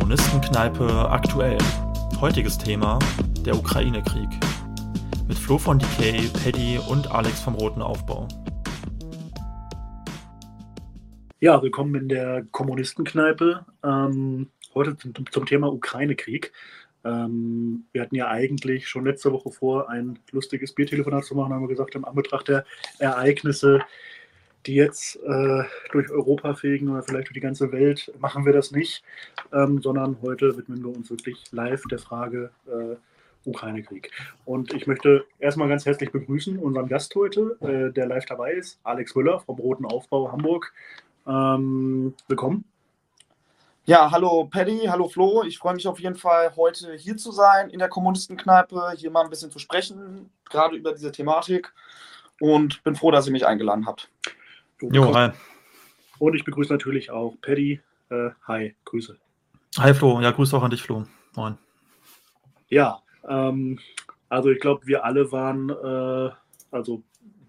[0.00, 1.58] Kommunistenkneipe aktuell.
[2.20, 2.98] Heutiges Thema:
[3.44, 4.28] der Ukraine-Krieg.
[5.28, 8.26] Mit Flo von Decay, Paddy und Alex vom Roten Aufbau.
[11.40, 13.66] Ja, willkommen in der Kommunistenkneipe.
[13.84, 16.50] Ähm, heute zum, zum Thema Ukraine-Krieg.
[17.04, 21.62] Ähm, wir hatten ja eigentlich schon letzte Woche vor, ein lustiges Biertelefonat zu machen, haben
[21.62, 22.64] wir gesagt, im Anbetracht der
[22.98, 23.80] Ereignisse,
[24.66, 28.70] die jetzt äh, durch Europa fegen oder vielleicht durch die ganze Welt, machen wir das
[28.70, 29.02] nicht,
[29.52, 32.96] ähm, sondern heute widmen wir uns wirklich live der Frage äh,
[33.48, 34.10] Ukraine-Krieg.
[34.44, 38.78] Und ich möchte erstmal ganz herzlich begrüßen unseren Gast heute, äh, der live dabei ist,
[38.82, 40.72] Alex Müller vom Roten Aufbau Hamburg.
[41.26, 42.64] Ähm, willkommen.
[43.86, 45.42] Ja, hallo Paddy, hallo Flo.
[45.42, 49.24] Ich freue mich auf jeden Fall, heute hier zu sein in der Kommunistenkneipe, hier mal
[49.24, 51.72] ein bisschen zu sprechen, gerade über diese Thematik.
[52.40, 54.08] Und bin froh, dass ihr mich eingeladen habt.
[54.80, 55.30] Jo, hi.
[56.18, 57.80] Und ich begrüße natürlich auch Paddy.
[58.10, 59.16] Äh, hi, Grüße.
[59.78, 61.04] Hi Flo, ja, Grüße auch an dich, Flo.
[61.36, 61.56] Moin.
[62.68, 63.78] Ja, ähm,
[64.28, 66.30] also ich glaube, wir alle waren, äh,
[66.70, 67.02] also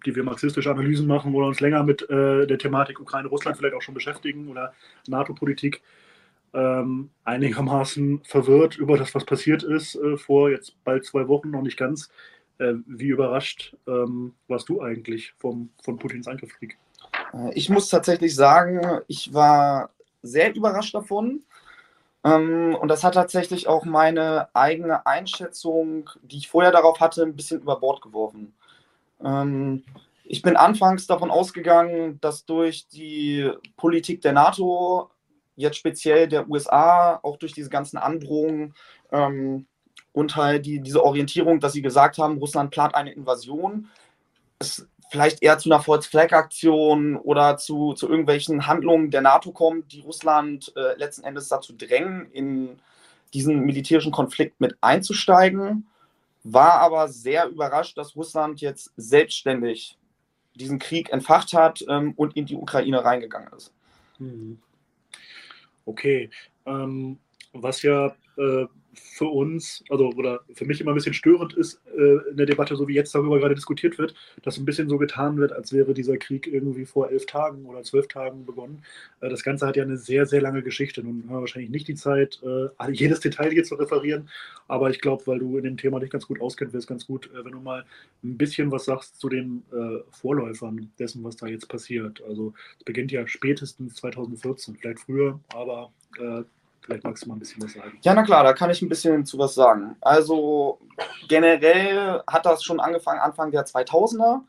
[0.05, 3.81] die wir marxistische Analysen machen oder uns länger mit äh, der Thematik Ukraine-Russland vielleicht auch
[3.81, 4.73] schon beschäftigen oder
[5.07, 5.81] NATO-Politik,
[6.53, 11.61] ähm, einigermaßen verwirrt über das, was passiert ist äh, vor jetzt bald zwei Wochen, noch
[11.61, 12.09] nicht ganz.
[12.57, 16.77] Äh, wie überrascht ähm, warst du eigentlich vom, von Putins Angriffskrieg?
[17.33, 21.43] Äh, ich muss tatsächlich sagen, ich war sehr überrascht davon.
[22.23, 27.35] Ähm, und das hat tatsächlich auch meine eigene Einschätzung, die ich vorher darauf hatte, ein
[27.35, 28.53] bisschen über Bord geworfen.
[29.23, 29.83] Ähm,
[30.25, 35.09] ich bin anfangs davon ausgegangen, dass durch die Politik der NATO,
[35.55, 38.73] jetzt speziell der USA, auch durch diese ganzen Androhungen
[39.11, 39.65] ähm,
[40.13, 43.89] und halt die, diese Orientierung, dass sie gesagt haben, Russland plant eine Invasion,
[44.59, 49.99] es vielleicht eher zu einer False-Flag-Aktion oder zu, zu irgendwelchen Handlungen der NATO kommt, die
[49.99, 52.79] Russland äh, letzten Endes dazu drängen, in
[53.33, 55.85] diesen militärischen Konflikt mit einzusteigen.
[56.43, 59.97] War aber sehr überrascht, dass Russland jetzt selbstständig
[60.55, 63.73] diesen Krieg entfacht hat ähm, und in die Ukraine reingegangen ist.
[64.17, 64.59] Hm.
[65.85, 66.29] Okay.
[66.65, 67.19] Ähm,
[67.51, 72.29] was ja äh, für uns, also oder für mich immer ein bisschen störend ist äh,
[72.29, 75.37] in der Debatte, so wie jetzt darüber gerade diskutiert wird, dass ein bisschen so getan
[75.37, 78.83] wird, als wäre dieser Krieg irgendwie vor elf Tagen oder zwölf Tagen begonnen.
[79.21, 81.03] Äh, das Ganze hat ja eine sehr, sehr lange Geschichte.
[81.03, 84.29] Nun haben wir wahrscheinlich nicht die Zeit, äh, jedes Detail hier zu referieren,
[84.67, 87.07] aber ich glaube, weil du in dem Thema dich ganz gut auskennst, wäre es ganz
[87.07, 87.85] gut, äh, wenn du mal
[88.23, 92.21] ein bisschen was sagst zu den äh, Vorläufern dessen, was da jetzt passiert.
[92.27, 95.91] Also es beginnt ja spätestens 2014, vielleicht früher, aber
[96.81, 97.97] Vielleicht magst du mal ein bisschen was sagen.
[98.01, 99.95] Ja, na klar, da kann ich ein bisschen zu was sagen.
[100.01, 100.79] Also
[101.27, 104.41] generell hat das schon angefangen Anfang der 2000er,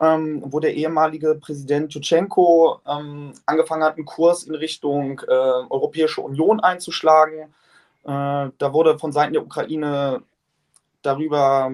[0.00, 6.20] ähm, wo der ehemalige Präsident Jutschenko ähm, angefangen hat, einen Kurs in Richtung äh, Europäische
[6.20, 7.52] Union einzuschlagen.
[8.04, 10.22] Äh, da wurde von Seiten der Ukraine
[11.02, 11.72] darüber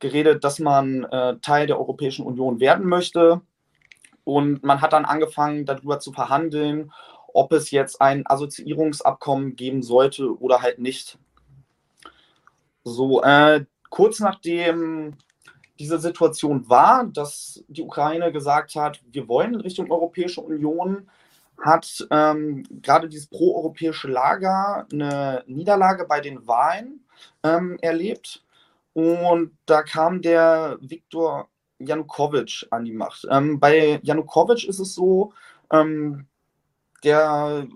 [0.00, 3.40] geredet, dass man äh, Teil der Europäischen Union werden möchte.
[4.24, 6.92] Und man hat dann angefangen, darüber zu verhandeln,
[7.34, 11.18] ob es jetzt ein Assoziierungsabkommen geben sollte oder halt nicht.
[12.84, 15.16] So, äh, kurz nachdem
[15.78, 21.08] diese Situation war, dass die Ukraine gesagt hat, wir wollen in Richtung Europäische Union,
[21.62, 27.04] hat ähm, gerade dieses proeuropäische Lager eine Niederlage bei den Wahlen
[27.42, 28.44] ähm, erlebt.
[28.92, 31.48] Und da kam der Viktor
[31.78, 33.26] Janukowitsch an die Macht.
[33.30, 35.32] Ähm, bei Janukowitsch ist es so,
[35.72, 36.26] ähm,
[37.04, 37.66] der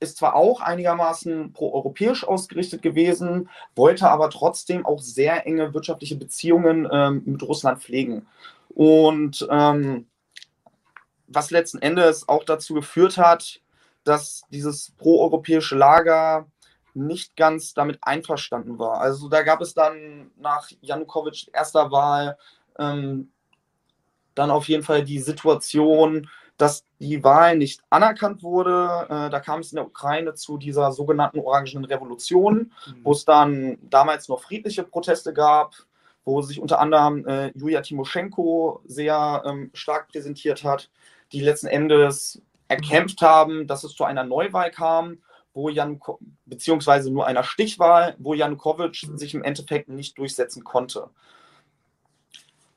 [0.00, 6.88] ist zwar auch einigermaßen proeuropäisch ausgerichtet gewesen, wollte aber trotzdem auch sehr enge wirtschaftliche Beziehungen
[6.90, 8.26] ähm, mit Russland pflegen.
[8.68, 10.06] Und ähm,
[11.26, 13.60] was letzten Endes auch dazu geführt hat,
[14.04, 16.46] dass dieses proeuropäische Lager
[16.92, 19.00] nicht ganz damit einverstanden war.
[19.00, 22.38] Also da gab es dann nach Janukowitsch erster Wahl
[22.78, 23.32] ähm,
[24.34, 29.06] dann auf jeden Fall die Situation, dass die Wahl nicht anerkannt wurde.
[29.08, 32.96] Äh, da kam es in der Ukraine zu dieser sogenannten Orangenen Revolution, mhm.
[33.02, 35.74] wo es dann damals noch friedliche Proteste gab,
[36.24, 40.90] wo sich unter anderem äh, Julia Timoschenko sehr ähm, stark präsentiert hat,
[41.32, 45.18] die letzten Endes erkämpft haben, dass es zu einer Neuwahl kam,
[45.52, 46.00] wo Jan
[46.46, 49.18] beziehungsweise nur einer Stichwahl, wo Janukowitsch mhm.
[49.18, 51.10] sich im Endeffekt nicht durchsetzen konnte.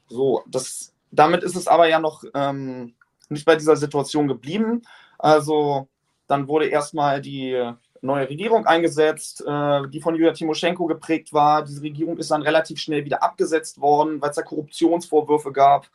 [0.10, 2.94] So, das, damit ist es aber ja noch ähm,
[3.30, 4.84] nicht bei dieser Situation geblieben.
[5.18, 5.88] Also
[6.28, 11.64] dann wurde erstmal die neue Regierung eingesetzt, äh, die von Julia Timoschenko geprägt war.
[11.64, 15.88] Diese Regierung ist dann relativ schnell wieder abgesetzt worden, weil es da Korruptionsvorwürfe gab.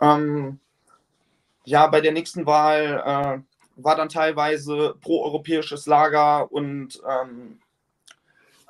[0.00, 0.60] Ähm,
[1.64, 7.58] ja, bei der nächsten Wahl äh, war dann teilweise proeuropäisches Lager und ähm,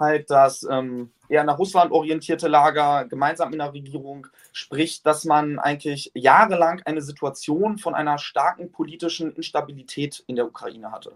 [0.01, 5.59] halt das ähm, eher nach Russland orientierte Lager gemeinsam in der Regierung, sprich, dass man
[5.59, 11.13] eigentlich jahrelang eine Situation von einer starken politischen Instabilität in der Ukraine hatte.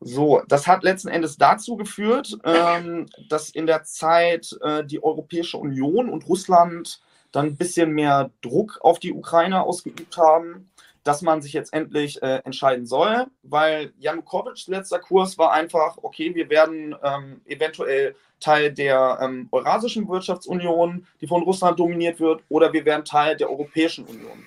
[0.00, 5.58] So, das hat letzten Endes dazu geführt, ähm, dass in der Zeit äh, die Europäische
[5.58, 7.00] Union und Russland
[7.32, 10.70] dann ein bisschen mehr Druck auf die Ukraine ausgeübt haben,
[11.02, 16.34] dass man sich jetzt endlich äh, entscheiden soll, weil Janukowitschs letzter Kurs war einfach, okay,
[16.34, 22.72] wir werden ähm, eventuell Teil der ähm, Eurasischen Wirtschaftsunion, die von Russland dominiert wird, oder
[22.72, 24.44] wir werden Teil der Europäischen Union.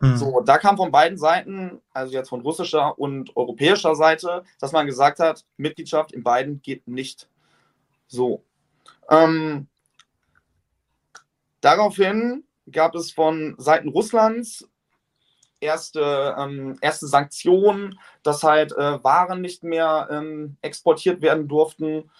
[0.00, 0.16] Mhm.
[0.16, 4.86] So, da kam von beiden Seiten, also jetzt von russischer und europäischer Seite, dass man
[4.86, 7.28] gesagt hat, Mitgliedschaft in beiden geht nicht.
[8.08, 8.42] So.
[9.08, 9.68] Ähm,
[11.60, 14.68] daraufhin gab es von Seiten Russlands
[15.62, 22.10] erste, ähm, erste Sanktionen, dass halt äh, Waren nicht mehr ähm, exportiert werden durften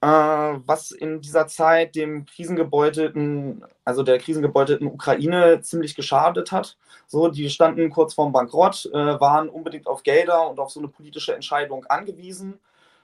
[0.00, 6.76] äh, was in dieser Zeit dem krisengebeutelten, also der krisengebeutelten Ukraine ziemlich geschadet hat.
[7.06, 10.88] So, die standen kurz vorm Bankrott, äh, waren unbedingt auf Gelder und auf so eine
[10.88, 12.58] politische Entscheidung angewiesen.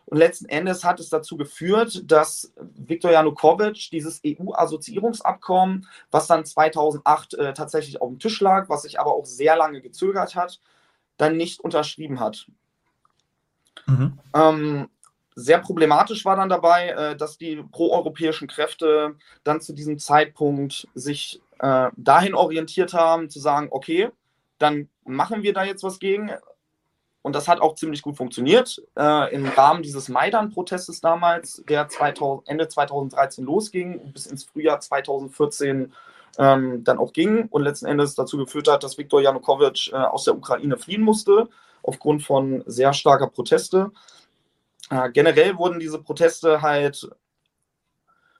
[0.06, 2.52] Und letzten Endes hat es dazu geführt, dass
[2.88, 9.00] Viktor Janukowitsch dieses EU-Assoziierungsabkommen, was dann 2008 äh, tatsächlich auf dem Tisch lag, was sich
[9.00, 10.60] aber auch sehr lange gezögert hat,
[11.16, 12.46] dann nicht unterschrieben hat.
[13.86, 14.18] Mhm.
[14.34, 14.88] Ähm,
[15.34, 21.42] sehr problematisch war dann dabei, äh, dass die proeuropäischen Kräfte dann zu diesem Zeitpunkt sich
[21.58, 24.10] äh, dahin orientiert haben, zu sagen, okay,
[24.58, 26.30] dann machen wir da jetzt was gegen.
[27.26, 28.80] Und das hat auch ziemlich gut funktioniert.
[28.96, 35.92] Äh, Im Rahmen dieses Maidan-Protestes damals, der 2000, Ende 2013 losging, bis ins Frühjahr 2014
[36.38, 40.22] ähm, dann auch ging und letzten Endes dazu geführt hat, dass Viktor Janukowitsch äh, aus
[40.22, 41.48] der Ukraine fliehen musste,
[41.82, 43.90] aufgrund von sehr starker Proteste.
[44.90, 47.10] Äh, generell wurden diese Proteste halt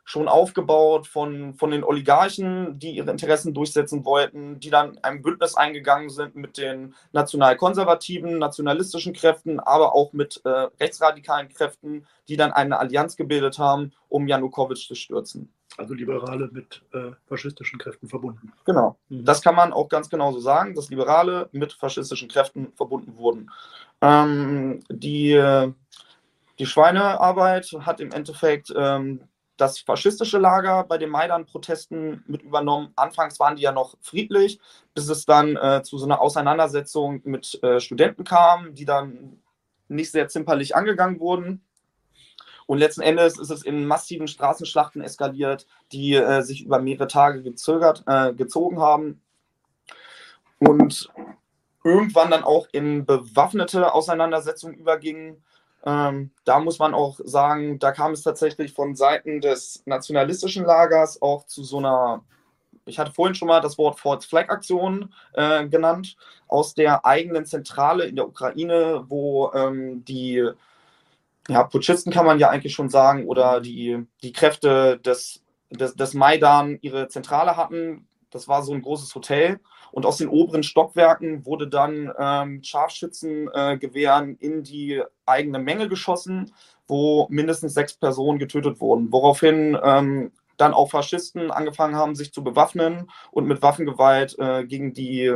[0.07, 5.57] schon aufgebaut von, von den Oligarchen, die ihre Interessen durchsetzen wollten, die dann ein Bündnis
[5.57, 12.53] eingegangen sind mit den nationalkonservativen, nationalistischen Kräften, aber auch mit äh, rechtsradikalen Kräften, die dann
[12.53, 15.53] eine Allianz gebildet haben, um Janukowitsch zu stürzen.
[15.77, 18.53] Also Liberale mit äh, faschistischen Kräften verbunden.
[18.65, 19.25] Genau, mhm.
[19.25, 23.51] das kann man auch ganz genau so sagen, dass Liberale mit faschistischen Kräften verbunden wurden.
[24.01, 25.73] Ähm, die
[26.59, 29.21] die Schweinearbeit hat im Endeffekt ähm,
[29.57, 32.93] das faschistische Lager bei den Maidan-Protesten mit übernommen.
[32.97, 34.61] Anfangs waren die ja noch friedlich,
[34.95, 39.41] bis es dann äh, zu so einer Auseinandersetzung mit äh, Studenten kam, die dann
[39.89, 41.63] nicht sehr zimperlich angegangen wurden.
[42.67, 47.43] Und letzten Endes ist es in massiven Straßenschlachten eskaliert, die äh, sich über mehrere Tage
[47.43, 49.23] gezögert, äh, gezogen haben.
[50.59, 51.09] Und
[51.85, 55.45] irgendwann dann auch in bewaffnete Auseinandersetzungen übergingen.
[55.87, 61.23] Ähm, da muss man auch sagen, da kam es tatsächlich von Seiten des nationalistischen Lagers
[61.23, 62.25] auch zu so einer,
[62.87, 66.17] ich hatte vorhin schon mal das Wort False Flag Aktion äh, genannt,
[66.49, 70.51] aus der eigenen Zentrale in der Ukraine, wo ähm, die
[71.49, 76.15] ja, Putschisten kann man ja eigentlich schon sagen, oder die, die Kräfte des, des, des
[76.15, 78.09] Maidan ihre Zentrale hatten.
[78.37, 79.61] Das war so ein großes Hotel
[79.93, 86.53] und aus den oberen Stockwerken wurde dann ähm, Scharfschützengewehren äh, in die eigene Menge geschossen,
[86.87, 89.11] wo mindestens sechs Personen getötet wurden.
[89.11, 94.93] Woraufhin ähm, dann auch Faschisten angefangen haben, sich zu bewaffnen und mit Waffengewalt äh, gegen,
[94.93, 95.35] die,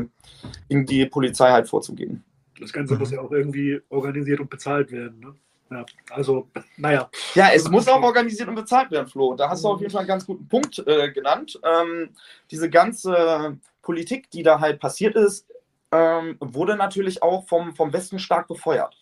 [0.69, 2.23] gegen die Polizei halt vorzugehen.
[2.61, 5.21] Das Ganze muss ja auch irgendwie organisiert und bezahlt werden.
[5.21, 5.35] Ne?
[5.71, 7.09] Ja, also, naja.
[7.35, 9.35] Ja, es muss auch organisiert und bezahlt werden, Flo.
[9.35, 11.61] Da hast du auf jeden Fall einen ganz guten Punkt äh, genannt.
[11.63, 12.11] Ähm,
[12.51, 15.47] diese ganze Politik, die da halt passiert ist,
[15.93, 18.97] ähm, wurde natürlich auch vom, vom Westen stark befeuert.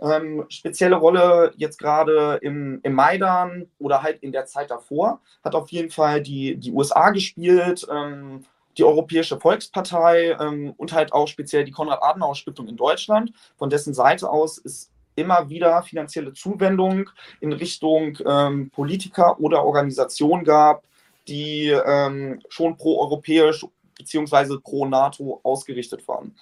[0.00, 5.54] Ähm, spezielle Rolle jetzt gerade im, im Maidan oder halt in der Zeit davor hat
[5.54, 8.44] auf jeden Fall die, die USA gespielt, ähm,
[8.78, 13.32] die Europäische Volkspartei ähm, und halt auch speziell die Konrad-Adenauer-Stiftung in Deutschland.
[13.56, 20.44] Von dessen Seite aus ist immer wieder finanzielle Zuwendung in Richtung ähm, Politiker oder Organisationen
[20.44, 20.84] gab,
[21.28, 23.66] die ähm, schon pro-europäisch
[23.96, 26.34] beziehungsweise pro NATO ausgerichtet waren.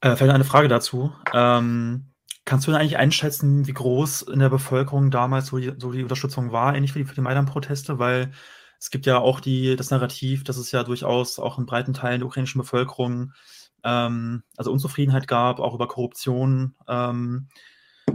[0.00, 1.12] Äh, vielleicht eine Frage dazu.
[1.32, 2.06] Ähm,
[2.44, 6.02] kannst du denn eigentlich einschätzen, wie groß in der Bevölkerung damals so die, so die
[6.02, 7.98] Unterstützung war, ähnlich wie die, für die Maidan-Proteste?
[7.98, 8.32] Weil
[8.80, 12.18] es gibt ja auch die, das Narrativ, dass es ja durchaus auch in breiten Teilen
[12.18, 13.32] der ukrainischen Bevölkerung
[13.84, 17.48] ähm, also Unzufriedenheit gab, auch über Korruption ähm,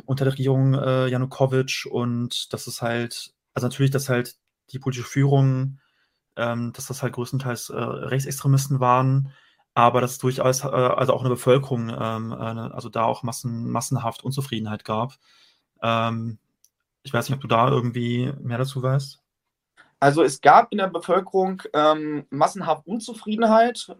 [0.05, 4.35] unter der Regierung äh, Janukowitsch und dass es halt, also natürlich, dass halt
[4.71, 5.79] die politische Führung
[6.37, 9.33] ähm, dass das halt größtenteils äh, Rechtsextremisten waren.
[9.73, 13.69] aber dass es durchaus äh, also auch eine Bevölkerung, ähm, eine, also da auch massen,
[13.69, 15.13] massenhaft Unzufriedenheit gab.
[15.83, 16.39] Ähm,
[17.03, 19.21] ich weiß nicht, ob du da irgendwie mehr dazu weißt.
[19.99, 23.95] Also es gab in der Bevölkerung ähm, massenhaft Unzufriedenheit,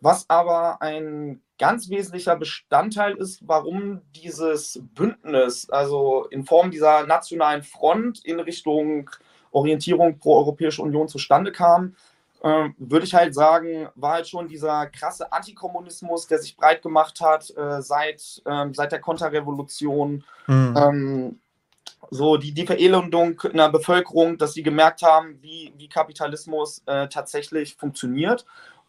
[0.00, 7.62] was aber ein ganz wesentlicher Bestandteil ist, warum dieses Bündnis, also in Form dieser nationalen
[7.62, 9.10] Front in Richtung
[9.52, 11.96] Orientierung pro Europäische Union zustande kam,
[12.42, 17.20] äh, würde ich halt sagen, war halt schon dieser krasse Antikommunismus, der sich breit gemacht
[17.20, 20.24] hat äh, seit, äh, seit der Konterrevolution.
[20.46, 20.74] Mhm.
[20.76, 21.40] Ähm,
[22.10, 27.08] so die, die Verelendung in der Bevölkerung, dass sie gemerkt haben, wie, wie Kapitalismus äh,
[27.08, 28.44] tatsächlich funktioniert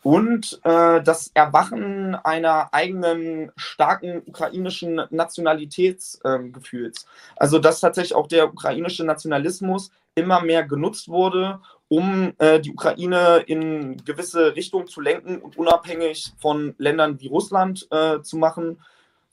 [0.07, 7.03] und äh, das Erwachen einer eigenen starken ukrainischen Nationalitätsgefühls.
[7.03, 11.59] Ähm, also dass tatsächlich auch der ukrainische Nationalismus immer mehr genutzt wurde,
[11.89, 17.85] um äh, die Ukraine in gewisse Richtungen zu lenken und unabhängig von Ländern wie Russland
[17.91, 18.77] äh, zu machen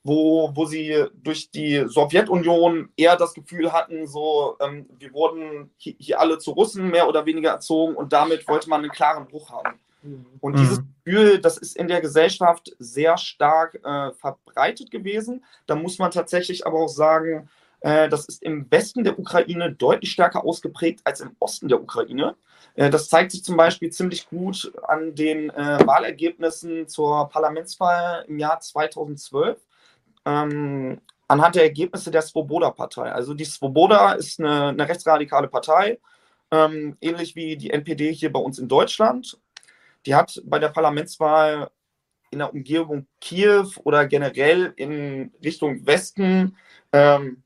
[0.06, 5.94] wo, wo sie durch die Sowjetunion eher das Gefühl hatten, so, ähm, wir wurden hier,
[5.98, 9.50] hier, alle zu Russen mehr oder weniger erzogen und damit wollte man einen klaren Bruch
[9.50, 9.80] haben.
[10.04, 10.26] Mhm.
[10.40, 10.94] Und dieses mhm.
[11.04, 15.44] Gefühl, das ist in der Gesellschaft sehr stark äh, verbreitet gewesen.
[15.66, 17.48] Da muss man tatsächlich aber auch sagen,
[17.80, 22.36] äh, das ist im Westen der Ukraine deutlich stärker ausgeprägt als im Osten der Ukraine.
[22.74, 28.38] Äh, das zeigt sich zum Beispiel ziemlich gut an den äh, Wahlergebnissen zur Parlamentswahl im
[28.38, 29.58] Jahr 2012
[30.26, 33.12] ähm, anhand der Ergebnisse der Svoboda-Partei.
[33.12, 35.98] Also die Svoboda ist eine, eine rechtsradikale Partei,
[36.50, 39.38] ähm, ähnlich wie die NPD hier bei uns in Deutschland.
[40.06, 41.70] Die hat bei der Parlamentswahl
[42.30, 46.56] in der Umgebung Kiew oder generell in Richtung Westen
[46.92, 47.42] ähm,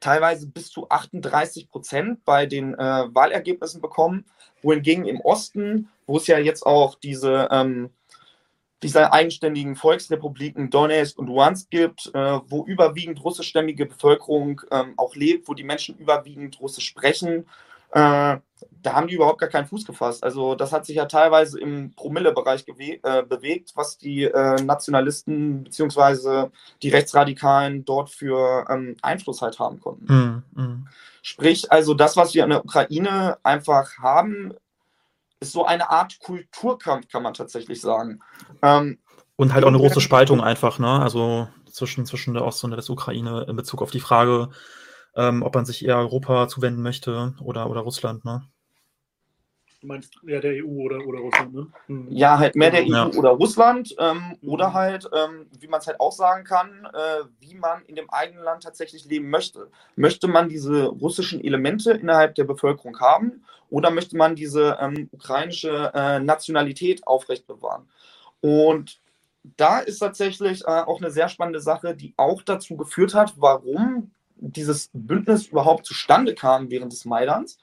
[0.00, 2.78] teilweise bis zu 38 Prozent bei den äh,
[3.14, 4.24] Wahlergebnissen bekommen,
[4.62, 7.90] wohingegen im Osten, wo es ja jetzt auch diese ähm,
[8.82, 15.48] dieser eigenständigen Volksrepubliken Donetsk und Luhansk gibt, äh, wo überwiegend russischstämmige Bevölkerung ähm, auch lebt,
[15.48, 17.46] wo die Menschen überwiegend Russisch sprechen,
[17.92, 18.38] äh,
[18.82, 20.24] da haben die überhaupt gar keinen Fuß gefasst.
[20.24, 26.48] Also das hat sich ja teilweise im Promille-Bereich äh, bewegt, was die äh, Nationalisten bzw.
[26.82, 30.44] die Rechtsradikalen dort für ähm, Einfluss halt haben konnten.
[30.54, 30.88] Mm, mm.
[31.22, 34.52] Sprich, also das, was wir in der Ukraine einfach haben,
[35.38, 38.20] ist so eine Art Kulturkampf, kann man tatsächlich sagen.
[38.62, 38.98] Ähm,
[39.36, 41.00] und halt auch eine große Spaltung einfach, ne?
[41.00, 44.50] Also zwischen, zwischen der Ost- und der Ukraine in Bezug auf die Frage,
[45.16, 48.42] ähm, ob man sich eher Europa zuwenden möchte oder, oder Russland, ne?
[49.82, 51.66] Du meinst eher der EU oder, oder Russland, ne?
[51.86, 52.06] Hm.
[52.08, 53.06] Ja, halt mehr der ja.
[53.08, 53.92] EU oder Russland.
[53.98, 54.48] Ähm, mhm.
[54.48, 58.08] Oder halt, ähm, wie man es halt auch sagen kann, äh, wie man in dem
[58.08, 59.70] eigenen Land tatsächlich leben möchte.
[59.96, 65.90] Möchte man diese russischen Elemente innerhalb der Bevölkerung haben oder möchte man diese ähm, ukrainische
[65.94, 67.88] äh, Nationalität aufrecht bewahren?
[68.40, 69.00] Und
[69.56, 74.12] da ist tatsächlich äh, auch eine sehr spannende Sache, die auch dazu geführt hat, warum
[74.42, 77.58] dieses Bündnis überhaupt zustande kam während des Maidans.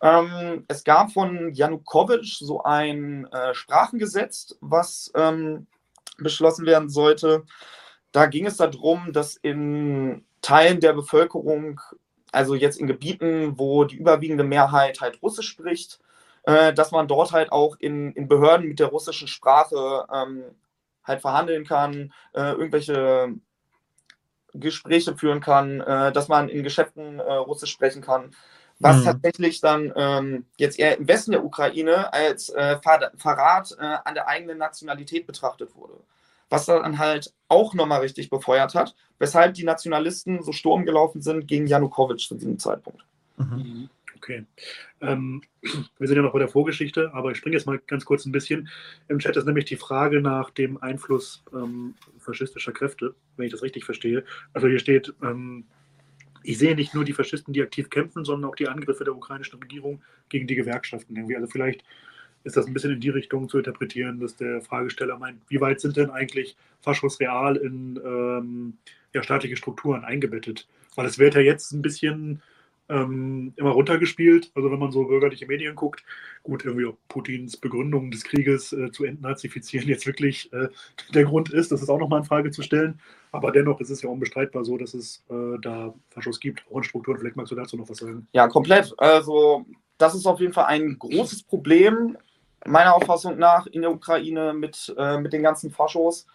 [0.00, 5.66] Ähm, es gab von Janukowitsch so ein äh, Sprachengesetz, was ähm,
[6.18, 7.44] beschlossen werden sollte.
[8.10, 11.80] Da ging es darum, dass in Teilen der Bevölkerung,
[12.32, 16.00] also jetzt in Gebieten, wo die überwiegende Mehrheit halt Russisch spricht,
[16.44, 20.44] äh, dass man dort halt auch in, in Behörden mit der russischen Sprache ähm,
[21.04, 23.34] halt verhandeln kann, äh, irgendwelche
[24.54, 28.32] Gespräche führen kann, äh, dass man in Geschäften äh, Russisch sprechen kann
[28.82, 29.04] was mhm.
[29.04, 32.78] tatsächlich dann ähm, jetzt eher im Westen der Ukraine als äh,
[33.16, 35.94] Verrat äh, an der eigenen Nationalität betrachtet wurde.
[36.50, 41.46] Was dann halt auch nochmal richtig befeuert hat, weshalb die Nationalisten so Sturm gelaufen sind
[41.46, 43.04] gegen Janukowitsch zu diesem Zeitpunkt.
[43.36, 43.88] Mhm.
[44.22, 44.46] Okay.
[45.00, 45.42] Ähm,
[45.98, 48.30] wir sind ja noch bei der Vorgeschichte, aber ich springe jetzt mal ganz kurz ein
[48.30, 48.68] bisschen.
[49.08, 53.62] Im Chat ist nämlich die Frage nach dem Einfluss ähm, faschistischer Kräfte, wenn ich das
[53.62, 54.24] richtig verstehe.
[54.52, 55.64] Also hier steht, ähm,
[56.44, 59.58] ich sehe nicht nur die Faschisten, die aktiv kämpfen, sondern auch die Angriffe der ukrainischen
[59.58, 61.34] Regierung gegen die Gewerkschaften irgendwie.
[61.34, 61.82] Also vielleicht
[62.44, 65.80] ist das ein bisschen in die Richtung zu interpretieren, dass der Fragesteller meint, wie weit
[65.80, 68.74] sind denn eigentlich Faschos real in ähm,
[69.14, 70.68] ja, staatliche Strukturen eingebettet?
[70.94, 72.40] Weil es wird ja jetzt ein bisschen
[72.88, 74.50] ähm, immer runtergespielt.
[74.54, 76.04] Also wenn man so bürgerliche Medien guckt,
[76.42, 80.68] gut, irgendwie ob Putins Begründung des Krieges äh, zu entnazifizieren jetzt wirklich äh,
[81.14, 83.00] der Grund ist, das ist auch nochmal in Frage zu stellen.
[83.30, 86.84] Aber dennoch ist es ja unbestreitbar so, dass es äh, da Faschos gibt, auch in
[86.84, 87.18] Strukturen.
[87.18, 88.26] Vielleicht magst du dazu noch was sagen.
[88.32, 88.92] Ja, komplett.
[88.98, 89.64] Also
[89.96, 92.18] das ist auf jeden Fall ein großes Problem,
[92.66, 96.26] meiner Auffassung nach, in der Ukraine mit, äh, mit den ganzen Faschos.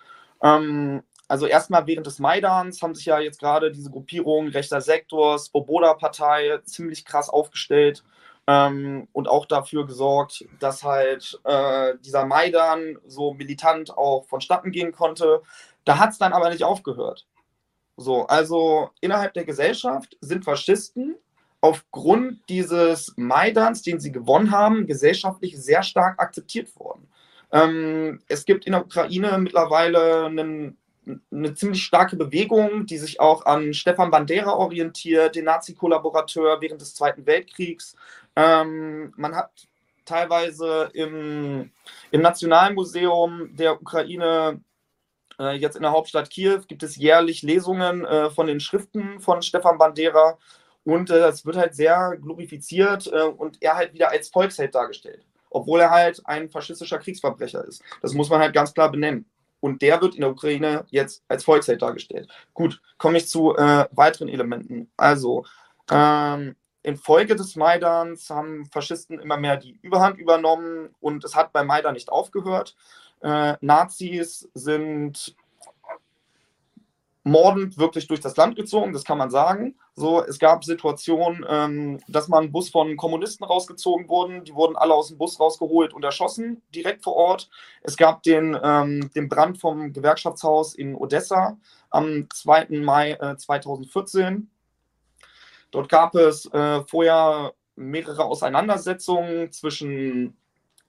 [0.42, 5.38] Ähm, also erstmal während des Maidans haben sich ja jetzt gerade diese Gruppierung rechter Sektor,
[5.38, 8.04] Svoboda-Partei ziemlich krass aufgestellt
[8.48, 14.94] ähm, und auch dafür gesorgt, dass halt äh, dieser Maidan so militant auch vonstatten gehen
[14.94, 15.42] konnte.
[15.84, 17.28] Da hat es dann aber nicht aufgehört.
[17.98, 21.16] So, also innerhalb der Gesellschaft sind Faschisten
[21.62, 27.10] aufgrund dieses Maidans, den sie gewonnen haben, gesellschaftlich sehr stark akzeptiert worden.
[27.52, 30.78] Ähm, es gibt in der Ukraine mittlerweile einen,
[31.32, 36.96] eine ziemlich starke Bewegung, die sich auch an Stefan Bandera orientiert, den Nazi-Kollaborateur während des
[36.96, 37.96] Zweiten Weltkriegs.
[38.36, 39.52] Ähm, man hat
[40.06, 41.72] teilweise im,
[42.12, 44.62] im Nationalmuseum der Ukraine
[45.40, 49.42] äh, jetzt in der Hauptstadt Kiew gibt es jährlich Lesungen äh, von den Schriften von
[49.42, 50.38] Stefan Bandera
[50.84, 55.26] und äh, es wird halt sehr glorifiziert äh, und er halt wieder als Volksheld dargestellt,
[55.50, 57.84] obwohl er halt ein faschistischer Kriegsverbrecher ist.
[58.02, 59.26] Das muss man halt ganz klar benennen.
[59.60, 62.30] Und der wird in der Ukraine jetzt als Volksheld dargestellt.
[62.54, 64.90] Gut, komme ich zu äh, weiteren Elementen.
[64.98, 65.46] Also,
[65.90, 71.64] ähm, infolge des Maidans haben Faschisten immer mehr die Überhand übernommen und es hat bei
[71.64, 72.76] Maidan nicht aufgehört.
[73.22, 75.36] Äh, Nazis sind
[77.28, 79.76] mordend wirklich durch das Land gezogen, das kann man sagen.
[79.96, 84.94] So, es gab Situationen, ähm, dass man Bus von Kommunisten rausgezogen wurden, die wurden alle
[84.94, 87.50] aus dem Bus rausgeholt und erschossen, direkt vor Ort.
[87.82, 91.58] Es gab den, ähm, den Brand vom Gewerkschaftshaus in Odessa
[91.90, 92.68] am 2.
[92.82, 94.50] Mai äh, 2014.
[95.72, 100.38] Dort gab es äh, vorher mehrere Auseinandersetzungen zwischen,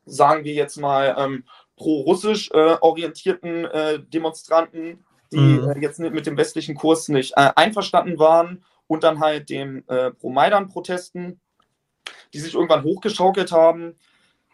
[0.06, 1.44] sagen wir jetzt mal, ähm,
[1.76, 5.70] pro-russisch äh, orientierten äh, Demonstranten die mhm.
[5.70, 10.10] äh, jetzt mit dem westlichen Kurs nicht äh, einverstanden waren und dann halt den äh,
[10.10, 11.40] Pro-Maidan-Protesten,
[12.32, 13.96] die sich irgendwann hochgeschaukelt haben.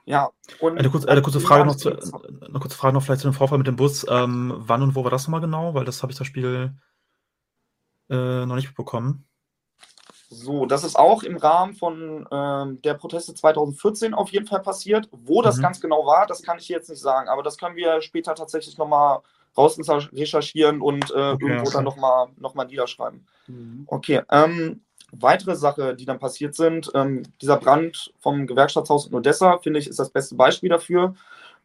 [0.07, 3.29] Ja, und eine, kurz, eine kurze Frage noch zu, eine kurze Frage noch vielleicht zu
[3.29, 4.05] dem Vorfall mit dem Bus.
[4.09, 5.73] Ähm, wann und wo war das nochmal genau?
[5.75, 6.75] Weil das habe ich das Spiel
[8.11, 9.27] äh, noch nicht bekommen.
[10.29, 15.09] So, das ist auch im Rahmen von ähm, der Proteste 2014 auf jeden Fall passiert.
[15.13, 15.63] Wo das mhm.
[15.63, 18.77] ganz genau war, das kann ich jetzt nicht sagen, aber das können wir später tatsächlich
[18.77, 19.21] nochmal
[19.57, 21.71] raus recherchieren und äh, okay, irgendwo okay.
[21.73, 23.27] dann nochmal noch mal niederschreiben.
[23.47, 23.85] Mhm.
[23.87, 29.59] Okay, ähm, weitere Sache, die dann passiert sind, ähm, dieser Brand vom Gewerkschaftshaus in Odessa,
[29.59, 31.15] finde ich, ist das beste Beispiel dafür.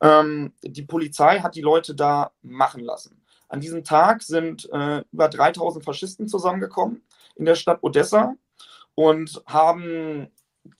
[0.02, 3.22] Ähm, die Polizei hat die Leute da machen lassen.
[3.48, 7.02] An diesem Tag sind äh, über 3000 Faschisten zusammengekommen
[7.36, 8.36] in der Stadt Odessa
[8.96, 10.28] und haben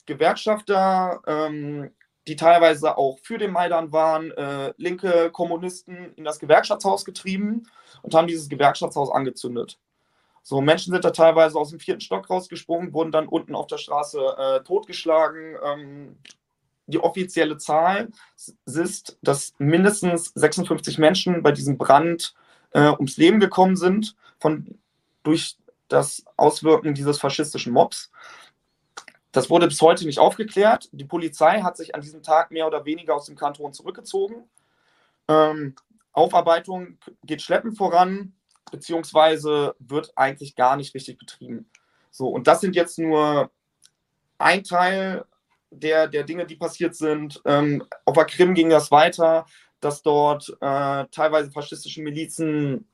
[0.06, 1.90] Gewerkschafter, ähm,
[2.30, 7.64] die teilweise auch für den Maidan waren, äh, linke Kommunisten in das Gewerkschaftshaus getrieben
[8.02, 9.80] und haben dieses Gewerkschaftshaus angezündet.
[10.44, 13.78] So, Menschen sind da teilweise aus dem vierten Stock rausgesprungen, wurden dann unten auf der
[13.78, 15.56] Straße äh, totgeschlagen.
[15.64, 16.18] Ähm,
[16.86, 18.10] die offizielle Zahl
[18.64, 22.34] ist, dass mindestens 56 Menschen bei diesem Brand
[22.70, 24.78] äh, ums Leben gekommen sind, von,
[25.24, 25.56] durch
[25.88, 28.12] das Auswirken dieses faschistischen Mobs.
[29.32, 30.88] Das wurde bis heute nicht aufgeklärt.
[30.92, 34.48] Die Polizei hat sich an diesem Tag mehr oder weniger aus dem Kanton zurückgezogen.
[35.28, 35.76] Ähm,
[36.12, 38.34] Aufarbeitung geht schleppend voran,
[38.72, 41.70] beziehungsweise wird eigentlich gar nicht richtig betrieben.
[42.10, 43.50] So, und das sind jetzt nur
[44.38, 45.24] ein Teil
[45.70, 47.40] der, der Dinge, die passiert sind.
[47.44, 49.46] Ähm, auf der Krim ging das weiter,
[49.78, 52.89] dass dort äh, teilweise faschistische Milizen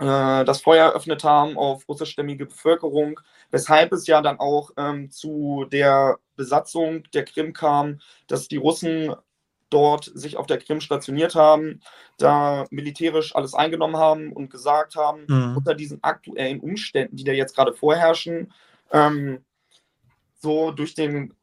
[0.00, 5.66] äh, das Feuer eröffnet haben auf russischstämmige Bevölkerung, weshalb es ja dann auch ähm, zu
[5.70, 9.14] der Besatzung der Krim kam, dass die Russen
[9.68, 11.80] dort sich auf der Krim stationiert haben,
[12.18, 15.58] da militärisch alles eingenommen haben und gesagt haben, mhm.
[15.58, 18.52] unter diesen aktuellen Umständen, die da jetzt gerade vorherrschen,
[18.90, 19.44] ähm,
[20.40, 21.34] so durch den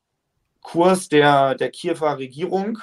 [0.62, 2.80] Kurs der, der Kiewer Regierung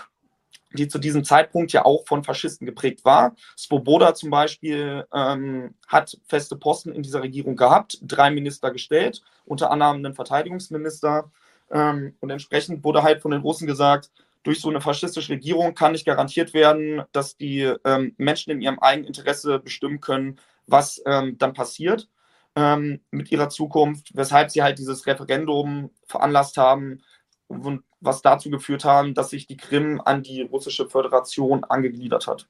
[0.75, 3.35] die zu diesem Zeitpunkt ja auch von Faschisten geprägt war.
[3.57, 9.71] Svoboda zum Beispiel ähm, hat feste Posten in dieser Regierung gehabt, drei Minister gestellt, unter
[9.71, 11.31] anderem einen Verteidigungsminister.
[11.71, 14.11] Ähm, und entsprechend wurde halt von den Russen gesagt,
[14.43, 18.79] durch so eine faschistische Regierung kann nicht garantiert werden, dass die ähm, Menschen in ihrem
[18.79, 22.09] eigenen Interesse bestimmen können, was ähm, dann passiert
[22.57, 27.03] ähm, mit ihrer Zukunft, weshalb sie halt dieses Referendum veranlasst haben,
[27.48, 32.46] und was dazu geführt haben, dass sich die Krim an die russische Föderation angegliedert hat.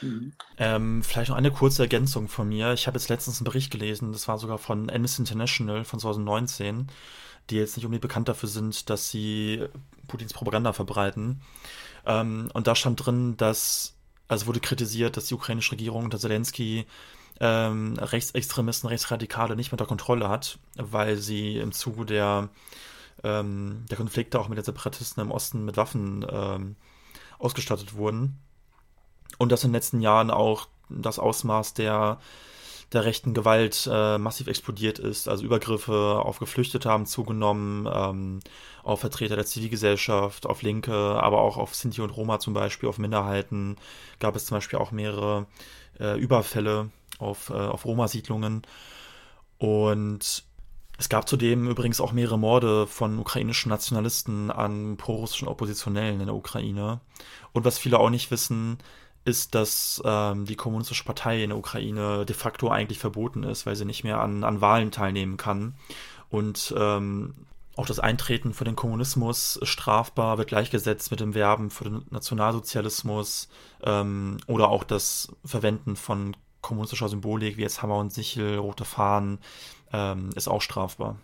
[0.00, 0.32] Mhm.
[0.58, 2.72] Ähm, vielleicht noch eine kurze Ergänzung von mir.
[2.72, 6.88] Ich habe jetzt letztens einen Bericht gelesen, das war sogar von Amnesty International von 2019,
[7.50, 9.64] die jetzt nicht unbedingt bekannt dafür sind, dass sie
[10.08, 11.42] Putins Propaganda verbreiten.
[12.06, 13.96] Ähm, und da stand drin, dass,
[14.28, 16.86] also wurde kritisiert, dass die ukrainische Regierung unter Zelensky
[17.40, 22.48] ähm, Rechtsextremisten, Rechtsradikale nicht mehr unter Kontrolle hat, weil sie im Zuge der
[23.22, 26.76] ähm, der Konflikte auch mit den Separatisten im Osten mit Waffen ähm,
[27.38, 28.38] ausgestattet wurden.
[29.38, 32.18] Und dass in den letzten Jahren auch das Ausmaß der
[32.94, 35.28] der rechten Gewalt äh, massiv explodiert ist.
[35.28, 38.40] Also Übergriffe auf Geflüchtete haben zugenommen, ähm,
[38.82, 42.98] auf Vertreter der Zivilgesellschaft, auf Linke, aber auch auf Sinti und Roma zum Beispiel, auf
[42.98, 43.76] Minderheiten
[44.20, 45.46] gab es zum Beispiel auch mehrere
[45.98, 48.62] äh, Überfälle auf, äh, auf Roma-Siedlungen.
[49.58, 50.44] Und
[50.96, 56.36] es gab zudem übrigens auch mehrere Morde von ukrainischen Nationalisten an prorussischen Oppositionellen in der
[56.36, 57.00] Ukraine.
[57.52, 58.78] Und was viele auch nicht wissen,
[59.24, 63.74] ist, dass ähm, die Kommunistische Partei in der Ukraine de facto eigentlich verboten ist, weil
[63.74, 65.74] sie nicht mehr an, an Wahlen teilnehmen kann.
[66.28, 67.34] Und ähm,
[67.76, 72.02] auch das Eintreten für den Kommunismus ist strafbar, wird gleichgesetzt mit dem Werben für den
[72.10, 73.48] Nationalsozialismus
[73.82, 79.38] ähm, oder auch das Verwenden von kommunistischer Symbolik wie jetzt Hammer und Sichel, rote Fahnen,
[79.92, 81.18] ähm, ist auch strafbar.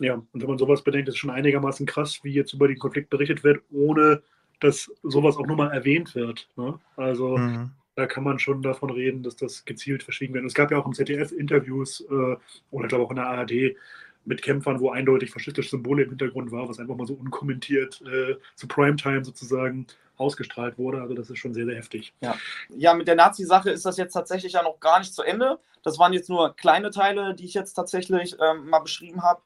[0.00, 2.78] Ja, und wenn man sowas bedenkt, ist es schon einigermaßen krass, wie jetzt über den
[2.78, 4.22] Konflikt berichtet wird, ohne
[4.60, 6.48] dass sowas auch nur mal erwähnt wird.
[6.56, 6.78] Ne?
[6.96, 7.70] Also mhm.
[7.94, 10.42] da kann man schon davon reden, dass das gezielt verschwiegen wird.
[10.42, 12.36] Und es gab ja auch im ZDF Interviews äh,
[12.70, 13.76] oder ich glaube auch in der ARD
[14.24, 18.36] mit Kämpfern, wo eindeutig faschistische Symbole im Hintergrund war, was einfach mal so unkommentiert äh,
[18.54, 21.00] zu Primetime sozusagen ausgestrahlt wurde.
[21.00, 22.14] Also das ist schon sehr, sehr heftig.
[22.20, 22.36] Ja,
[22.68, 25.58] ja mit der Nazi-Sache ist das jetzt tatsächlich ja noch gar nicht zu Ende.
[25.82, 29.42] Das waren jetzt nur kleine Teile, die ich jetzt tatsächlich ähm, mal beschrieben habe.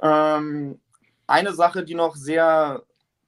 [0.00, 0.80] Ähm,
[1.26, 2.82] eine Sache, die noch sehr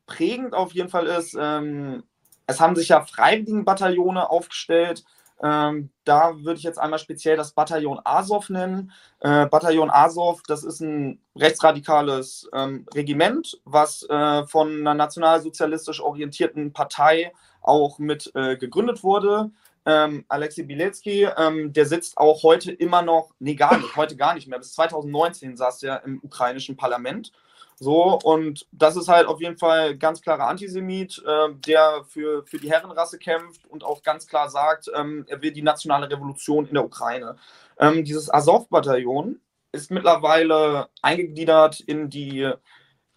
[0.07, 2.05] prägend auf jeden Fall ist, ähm,
[2.47, 5.05] es haben sich ja Freiwilligenbataillone aufgestellt.
[5.43, 8.93] Ähm, da würde ich jetzt einmal speziell das Bataillon Azov nennen.
[9.21, 16.73] Äh, Bataillon Azov, das ist ein rechtsradikales ähm, Regiment, was äh, von einer nationalsozialistisch orientierten
[16.73, 19.51] Partei auch mit äh, gegründet wurde.
[19.87, 24.35] Ähm, Alexei Bilecki, ähm, der sitzt auch heute immer noch, nee, gar nicht, heute gar
[24.35, 24.59] nicht mehr.
[24.59, 27.33] Bis 2019 saß er im ukrainischen Parlament.
[27.77, 32.59] So, und das ist halt auf jeden Fall ganz klarer Antisemit, äh, der für, für
[32.59, 36.75] die Herrenrasse kämpft und auch ganz klar sagt, ähm, er will die nationale Revolution in
[36.75, 37.37] der Ukraine.
[37.79, 39.41] Ähm, dieses Azov-Bataillon
[39.73, 42.49] ist mittlerweile eingegliedert in die,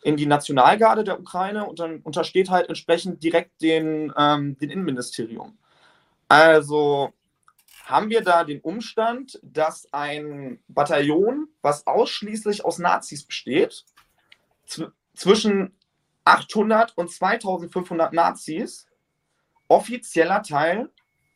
[0.03, 5.57] in die Nationalgarde der Ukraine und dann untersteht halt entsprechend direkt den, ähm, den Innenministerium.
[6.27, 7.13] Also
[7.85, 13.85] haben wir da den Umstand, dass ein Bataillon, was ausschließlich aus Nazis besteht,
[15.15, 15.77] zwischen
[16.25, 18.87] 800 und 2500 Nazis
[19.67, 20.89] offizieller Teil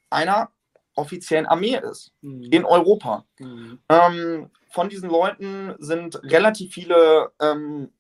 [0.09, 0.51] einer
[0.95, 2.43] offiziellen Armee ist mhm.
[2.43, 3.25] in Europa.
[3.39, 3.79] Mhm.
[3.89, 7.91] Ähm, von diesen Leuten sind relativ viele ähm,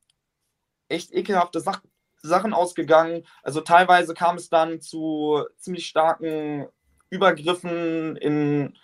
[0.87, 1.81] echt ekelhafte Sach
[2.23, 3.25] Sachen ausgegangen.
[3.41, 6.67] Also teilweise kam es dann zu ziemlich starken
[7.09, 8.77] Übergriffen in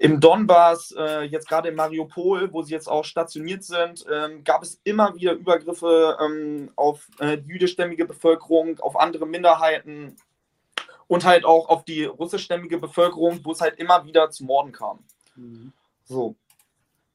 [0.00, 4.62] im Donbass, äh, jetzt gerade in Mariupol, wo sie jetzt auch stationiert sind, ähm, gab
[4.62, 10.16] es immer wieder Übergriffe ähm, auf äh, jüdischstämmige Bevölkerung, auf andere Minderheiten
[11.08, 15.00] und halt auch auf die russischstämmige Bevölkerung, wo es halt immer wieder zu Morden kam.
[15.34, 15.72] Mhm.
[16.04, 16.36] So.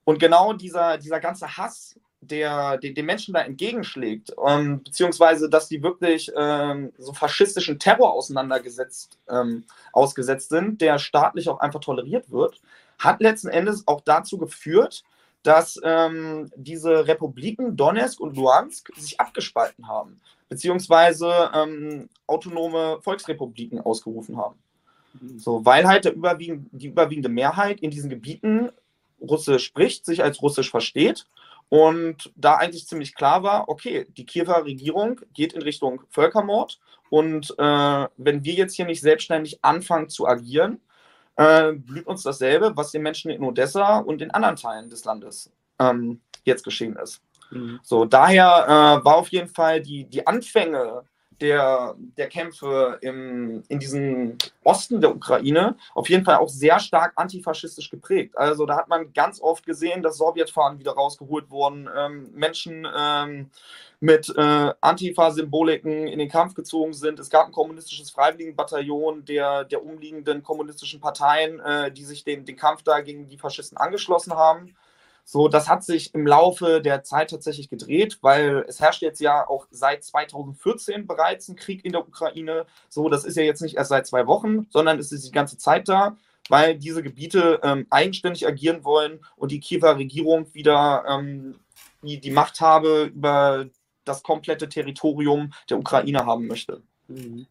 [0.04, 5.67] Und genau dieser, dieser ganze Hass, der, der den Menschen da entgegenschlägt, ähm, beziehungsweise dass
[5.67, 12.31] die wirklich ähm, so faschistischen Terror auseinandergesetzt, ähm, ausgesetzt sind, der staatlich auch einfach toleriert
[12.31, 12.62] wird,
[12.99, 15.03] hat letzten Endes auch dazu geführt,
[15.43, 24.38] dass ähm, diese Republiken Donetsk und Luhansk sich abgespalten haben, beziehungsweise ähm, autonome Volksrepubliken ausgerufen
[24.38, 24.55] haben.
[25.19, 25.39] Mhm.
[25.39, 28.69] So, weil halt überwiegend, die überwiegende Mehrheit in diesen Gebieten
[29.21, 31.27] Russisch spricht, sich als Russisch versteht
[31.73, 36.79] und da eigentlich ziemlich klar war, okay, die Kiewer Regierung geht in Richtung Völkermord.
[37.09, 40.81] Und äh, wenn wir jetzt hier nicht selbstständig anfangen zu agieren,
[41.36, 45.51] äh, blüht uns dasselbe, was den Menschen in Odessa und in anderen Teilen des Landes
[45.79, 47.23] ähm, jetzt geschehen ist.
[47.49, 47.79] Mhm.
[47.81, 51.05] So, daher äh, war auf jeden Fall die, die Anfänge
[51.41, 57.13] der, der Kämpfe im, in diesem Osten der Ukraine auf jeden Fall auch sehr stark
[57.15, 58.38] antifaschistisch geprägt.
[58.38, 63.50] Also da hat man ganz oft gesehen, dass Sowjetfahnen wieder rausgeholt wurden, ähm, Menschen ähm,
[64.00, 67.19] mit äh, Antifa-Symboliken in den Kampf gezogen sind.
[67.19, 72.58] Es gab ein kommunistisches Freiwilligenbataillon der, der umliegenden kommunistischen Parteien, äh, die sich den, den
[72.58, 74.76] Kampf da gegen die Faschisten angeschlossen haben.
[75.25, 79.47] So, das hat sich im Laufe der Zeit tatsächlich gedreht, weil es herrscht jetzt ja
[79.47, 82.65] auch seit 2014 bereits ein Krieg in der Ukraine.
[82.89, 85.57] So, das ist ja jetzt nicht erst seit zwei Wochen, sondern es ist die ganze
[85.57, 86.17] Zeit da,
[86.49, 91.55] weil diese Gebiete ähm, eigenständig agieren wollen und die Kiewer Regierung wieder ähm,
[92.01, 93.65] die, die Machthabe über
[94.03, 96.83] das komplette Territorium der Ukraine haben möchte.
[97.07, 97.47] Mhm.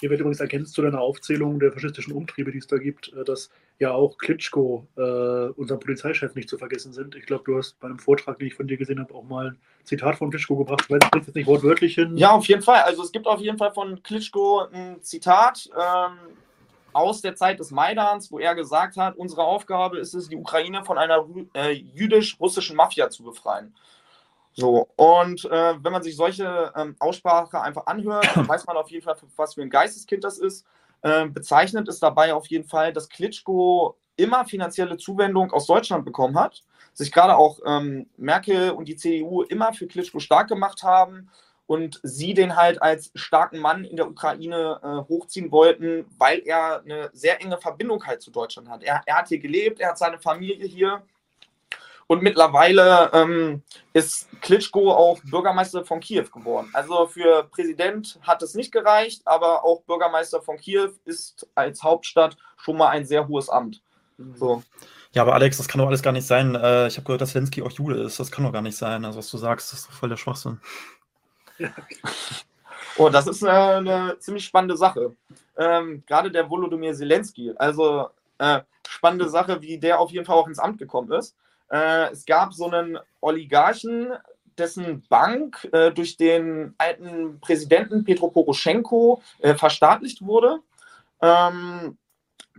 [0.00, 3.24] Hier wird übrigens ergänzt zu deiner Aufzählung der faschistischen Umtriebe, die es da gibt, äh,
[3.24, 3.50] dass
[3.82, 7.14] ja auch Klitschko, äh, unser Polizeichef, nicht zu vergessen sind.
[7.14, 9.48] Ich glaube, du hast bei einem Vortrag, den ich von dir gesehen habe, auch mal
[9.48, 10.84] ein Zitat von Klitschko gebracht.
[10.84, 12.16] Ich weiß jetzt nicht wortwörtlich hin.
[12.16, 12.82] Ja, auf jeden Fall.
[12.82, 15.68] Also es gibt auf jeden Fall von Klitschko ein Zitat.
[15.76, 16.18] Ähm,
[16.94, 20.84] aus der Zeit des Maidans, wo er gesagt hat, unsere Aufgabe ist es, die Ukraine
[20.84, 23.74] von einer äh, jüdisch-russischen Mafia zu befreien.
[24.52, 29.02] So, und äh, wenn man sich solche ähm, Aussprache einfach anhört, weiß man auf jeden
[29.02, 30.66] Fall, was für ein Geisteskind das ist.
[31.02, 36.38] Äh, bezeichnend ist dabei auf jeden Fall, dass Klitschko immer finanzielle Zuwendung aus Deutschland bekommen
[36.38, 36.62] hat,
[36.92, 41.30] sich gerade auch ähm, Merkel und die CDU immer für Klitschko stark gemacht haben
[41.66, 46.82] und sie den halt als starken Mann in der Ukraine äh, hochziehen wollten, weil er
[46.82, 48.82] eine sehr enge Verbindung halt zu Deutschland hat.
[48.82, 51.02] Er, er hat hier gelebt, er hat seine Familie hier
[52.06, 53.62] und mittlerweile ähm,
[53.92, 56.68] ist Klitschko auch Bürgermeister von Kiew geworden.
[56.72, 62.36] Also für Präsident hat es nicht gereicht, aber auch Bürgermeister von Kiew ist als Hauptstadt
[62.56, 63.82] schon mal ein sehr hohes Amt.
[64.34, 64.62] So.
[65.12, 66.54] Ja, aber Alex, das kann doch alles gar nicht sein.
[66.54, 68.18] Äh, ich habe gehört, dass Zelensky auch Jude ist.
[68.18, 69.04] Das kann doch gar nicht sein.
[69.04, 70.60] Also was du sagst, das ist doch voll der Schwachsinn.
[72.98, 75.16] Oh, das ist eine, eine ziemlich spannende Sache.
[75.56, 77.52] Ähm, Gerade der Volodymyr Zelensky.
[77.56, 81.34] Also äh, spannende Sache, wie der auf jeden Fall auch ins Amt gekommen ist.
[81.72, 84.12] Äh, es gab so einen Oligarchen,
[84.58, 90.60] dessen Bank äh, durch den alten Präsidenten Petro Poroschenko äh, verstaatlicht wurde.
[91.22, 91.96] Ähm,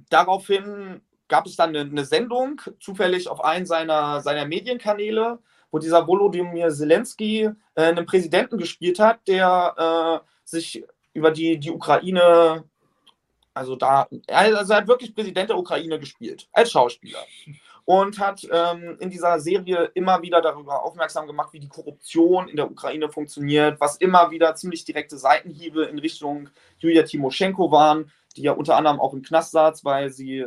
[0.10, 5.38] daraufhin gab es dann eine, eine, Sendung, zufällig auf einen seiner, seiner Medienkanäle,
[5.70, 11.70] wo dieser Volodymyr Zelensky äh, einen Präsidenten gespielt hat, der äh, sich über die, die
[11.72, 12.64] Ukraine,
[13.54, 17.20] also da, also er hat wirklich Präsident der Ukraine gespielt, als Schauspieler
[17.86, 22.56] und hat ähm, in dieser Serie immer wieder darüber aufmerksam gemacht, wie die Korruption in
[22.56, 28.44] der Ukraine funktioniert, was immer wieder ziemlich direkte Seitenhiebe in Richtung Julia Timoschenko waren, die
[28.44, 30.46] ja unter anderem auch im Knast saß, weil sie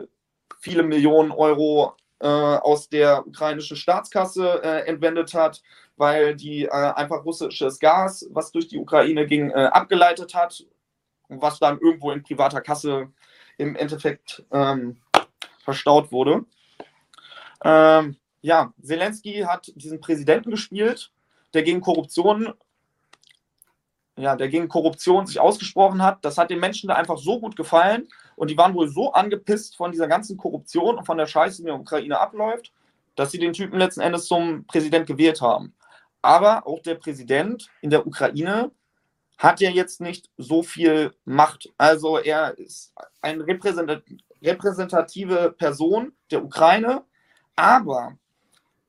[0.61, 5.63] viele Millionen Euro äh, aus der ukrainischen Staatskasse äh, entwendet hat,
[5.97, 10.65] weil die äh, einfach russisches Gas, was durch die Ukraine ging, äh, abgeleitet hat,
[11.29, 13.09] was dann irgendwo in privater Kasse
[13.59, 14.97] im Endeffekt ähm,
[15.65, 16.45] verstaut wurde.
[17.67, 21.11] Ähm, ja, Zelensky hat diesen Präsidenten gespielt,
[21.53, 22.55] der gegen Korruption,
[24.17, 26.25] ja, der gegen Korruption sich ausgesprochen hat.
[26.25, 29.75] Das hat den Menschen da einfach so gut gefallen und die waren wohl so angepisst
[29.75, 32.73] von dieser ganzen Korruption und von der Scheiße, die in der Ukraine abläuft,
[33.17, 35.75] dass sie den Typen letzten Endes zum Präsident gewählt haben.
[36.23, 38.71] Aber auch der Präsident in der Ukraine
[39.39, 41.69] hat ja jetzt nicht so viel Macht.
[41.79, 47.03] Also er ist eine repräsentative Person der Ukraine,
[47.57, 48.19] aber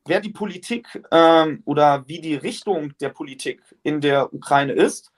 [0.06, 5.12] wer die Politik ähm, oder wie die Richtung der Politik in der Ukraine ist,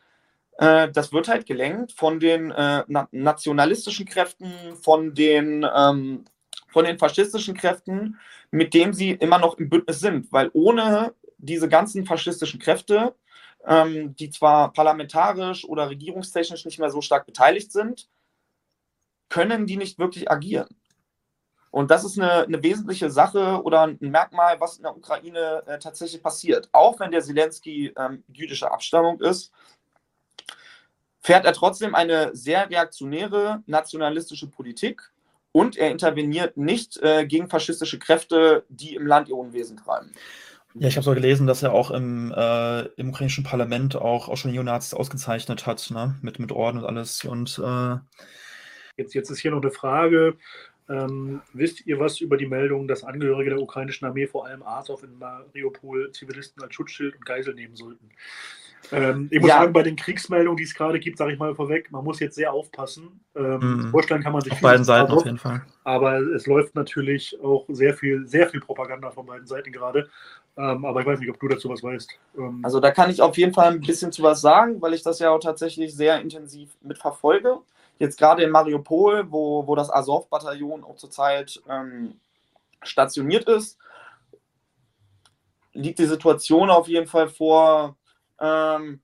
[0.58, 6.26] äh, das wird halt gelenkt von den äh, na nationalistischen Kräften, von den, ähm,
[6.70, 8.20] von den faschistischen Kräften,
[8.52, 10.32] mit denen sie immer noch im Bündnis sind.
[10.32, 13.16] Weil ohne diese ganzen faschistischen Kräfte,
[13.66, 18.10] ähm, die zwar parlamentarisch oder regierungstechnisch nicht mehr so stark beteiligt sind,
[19.30, 20.68] können die nicht wirklich agieren.
[21.72, 25.78] Und das ist eine, eine, wesentliche Sache oder ein Merkmal, was in der Ukraine äh,
[25.78, 26.68] tatsächlich passiert.
[26.72, 29.52] Auch wenn der Zelensky ähm, jüdischer Abstammung ist,
[31.20, 35.12] fährt er trotzdem eine sehr reaktionäre nationalistische Politik
[35.52, 40.12] und er interveniert nicht äh, gegen faschistische Kräfte, die im Land ihr Unwesen treiben.
[40.76, 44.38] Ja, ich habe so gelesen, dass er auch im, äh, im ukrainischen Parlament auch, auch
[44.38, 46.16] schon Neonazis ausgezeichnet hat, ne?
[46.22, 47.26] mit, mit Orden und alles.
[47.26, 47.98] Und äh
[48.96, 50.38] jetzt, jetzt ist hier noch eine Frage.
[50.90, 55.04] Ähm, wisst ihr was über die Meldung, dass Angehörige der ukrainischen Armee, vor allem Azov
[55.04, 58.10] in Mariupol, Zivilisten als Schutzschild und Geisel nehmen sollten?
[58.92, 59.60] Ähm, ich muss ja.
[59.60, 62.36] sagen, bei den Kriegsmeldungen, die es gerade gibt, sage ich mal vorweg, man muss jetzt
[62.36, 63.20] sehr aufpassen.
[63.36, 63.92] Ähm, mhm.
[63.92, 65.62] Vorstellen kann man sich auf beiden Seiten auf jeden Fall.
[65.84, 70.10] Aber es läuft natürlich auch sehr viel, sehr viel Propaganda von beiden Seiten gerade.
[70.58, 72.18] Ähm, aber ich weiß nicht, ob du dazu was weißt.
[72.38, 75.04] Ähm, also da kann ich auf jeden Fall ein bisschen zu was sagen, weil ich
[75.04, 77.60] das ja auch tatsächlich sehr intensiv mitverfolge
[78.00, 82.20] jetzt gerade in Mariupol, wo, wo das Azov-Bataillon auch zurzeit ähm,
[82.82, 83.78] stationiert ist,
[85.74, 87.98] liegt die Situation auf jeden Fall vor,
[88.40, 89.02] ähm,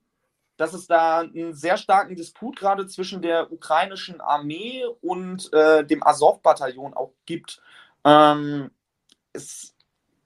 [0.56, 6.02] dass es da einen sehr starken Disput gerade zwischen der ukrainischen Armee und äh, dem
[6.02, 7.60] Azov-Bataillon auch gibt.
[8.04, 8.70] Ähm,
[9.34, 9.74] es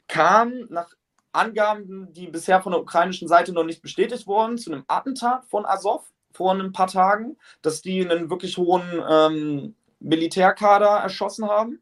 [0.07, 0.95] kam nach
[1.33, 5.67] Angaben, die bisher von der ukrainischen Seite noch nicht bestätigt wurden, zu einem Attentat von
[5.67, 11.81] Azov vor ein paar Tagen, dass die einen wirklich hohen ähm, Militärkader erschossen haben,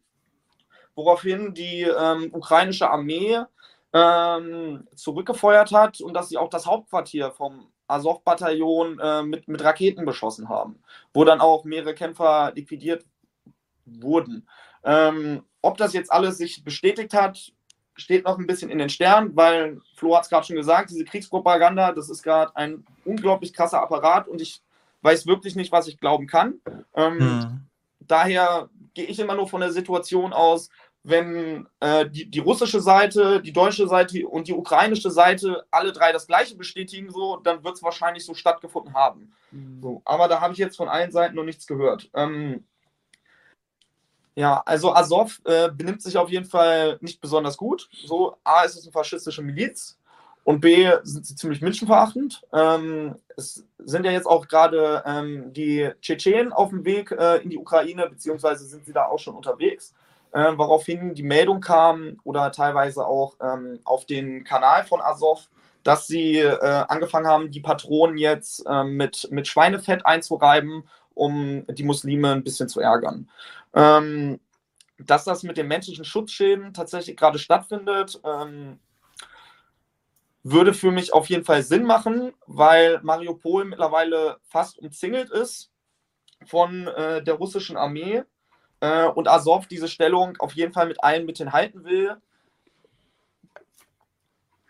[0.94, 3.38] woraufhin die ähm, ukrainische Armee
[3.92, 10.04] ähm, zurückgefeuert hat und dass sie auch das Hauptquartier vom Azov-Bataillon äh, mit, mit Raketen
[10.04, 10.82] beschossen haben,
[11.14, 13.04] wo dann auch mehrere Kämpfer liquidiert
[13.87, 14.46] wurden.
[14.84, 17.52] Ähm, ob das jetzt alles sich bestätigt hat,
[17.98, 21.04] steht noch ein bisschen in den Sternen, weil Flo hat es gerade schon gesagt, diese
[21.04, 24.62] Kriegspropaganda, das ist gerade ein unglaublich krasser Apparat und ich
[25.02, 26.61] weiß wirklich nicht, was ich glauben kann.
[26.94, 27.61] Ähm, hm.
[28.00, 30.70] daher gehe ich immer nur von der Situation aus,
[31.04, 36.12] wenn äh, die, die russische Seite, die deutsche Seite und die ukrainische Seite alle drei
[36.12, 39.32] das gleiche bestätigen, so, dann wird es wahrscheinlich so stattgefunden haben.
[39.50, 39.80] Mhm.
[39.80, 42.11] So, aber da habe ich jetzt von allen Seiten noch nichts gehört.
[42.14, 42.64] Ähm,
[44.38, 47.88] ja, also Azov äh, benimmt sich auf jeden Fall nicht besonders gut.
[48.07, 49.98] So, A, ist es eine faschistische Miliz
[50.44, 52.42] und B, sind sie ziemlich menschenverachtend.
[52.53, 57.51] Ähm, es sind ja jetzt auch gerade ähm, die Tschetschenen auf dem Weg äh, in
[57.51, 59.92] die Ukraine, beziehungsweise sind sie da auch schon unterwegs
[60.33, 65.48] äh, woraufhin die Meldung kam oder teilweise auch ähm, auf den Kanal von Azov,
[65.83, 70.85] dass sie äh, angefangen haben, die Patronen jetzt äh, mit, mit Schweinefett einzureiben,
[71.18, 73.28] um die Muslime ein bisschen zu ärgern.
[73.74, 74.40] Ähm,
[74.98, 78.78] dass das mit den menschlichen Schutzschäden tatsächlich gerade stattfindet, ähm,
[80.42, 85.70] würde für mich auf jeden Fall Sinn machen, weil Mariupol mittlerweile fast umzingelt ist
[86.46, 88.22] von äh, der russischen Armee
[88.81, 92.16] äh, und Azov diese Stellung auf jeden Fall mit allen Mitteln halten will.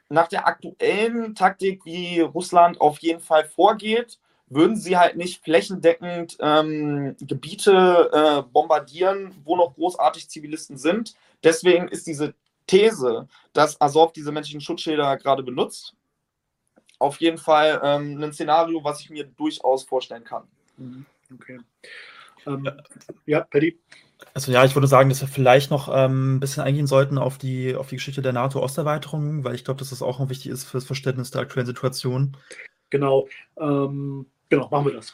[0.09, 4.19] Nach der aktuellen Taktik, wie Russland auf jeden Fall vorgeht,
[4.51, 11.15] würden sie halt nicht flächendeckend ähm, Gebiete äh, bombardieren, wo noch großartig Zivilisten sind.
[11.43, 12.35] Deswegen ist diese
[12.67, 15.95] These, dass Azov diese menschlichen Schutzschilder gerade benutzt,
[16.99, 20.45] auf jeden Fall ähm, ein Szenario, was ich mir durchaus vorstellen kann.
[20.77, 21.07] Mhm.
[21.35, 21.59] Okay.
[22.47, 22.69] Ähm,
[23.27, 23.79] ja, Paddy.
[24.35, 27.39] Also ja, ich würde sagen, dass wir vielleicht noch ähm, ein bisschen eingehen sollten auf
[27.39, 30.65] die, auf die Geschichte der NATO-Osterweiterung, weil ich glaube, dass das auch noch wichtig ist
[30.65, 32.37] für das Verständnis der aktuellen Situation.
[32.91, 35.13] Genau, ähm, genau, machen wir das.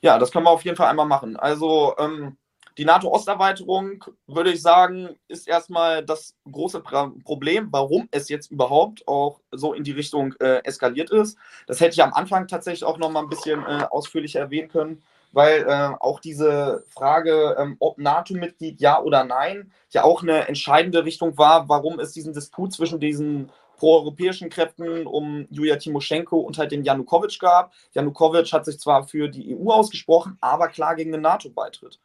[0.00, 1.36] Ja, das können wir auf jeden Fall einmal machen.
[1.36, 2.36] Also ähm,
[2.78, 9.40] die NATO-Osterweiterung, würde ich sagen, ist erstmal das große Problem, warum es jetzt überhaupt auch
[9.50, 11.36] so in die Richtung äh, eskaliert ist.
[11.66, 15.02] Das hätte ich am Anfang tatsächlich auch noch mal ein bisschen äh, ausführlicher erwähnen können
[15.32, 21.04] weil äh, auch diese Frage, ähm, ob NATO-Mitglied ja oder nein, ja auch eine entscheidende
[21.04, 23.50] Richtung war, warum es diesen Disput zwischen diesen
[23.80, 27.72] proeuropäischen Kräften um Julia Timoschenko und halt den Janukowitsch gab.
[27.92, 31.98] Janukowitsch hat sich zwar für die EU ausgesprochen, aber klar gegen den NATO-Beitritt.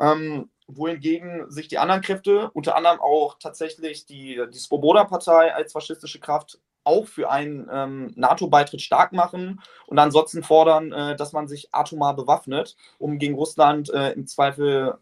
[0.00, 6.18] Ähm, wohingegen sich die anderen Kräfte, unter anderem auch tatsächlich die, die Svoboda-Partei als faschistische
[6.18, 11.68] Kraft, auch für einen ähm, NATO-Beitritt stark machen und ansonsten fordern, äh, dass man sich
[11.72, 14.98] atomar bewaffnet, um gegen Russland äh, im Zweifel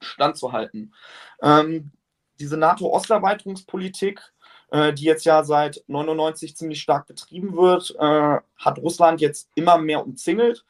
[0.00, 0.94] standzuhalten.
[1.42, 1.90] Ähm,
[2.38, 4.20] diese NATO-Osterweiterungspolitik,
[4.70, 9.78] äh, die jetzt ja seit 99 ziemlich stark betrieben wird, äh, hat Russland jetzt immer
[9.78, 10.64] mehr umzingelt.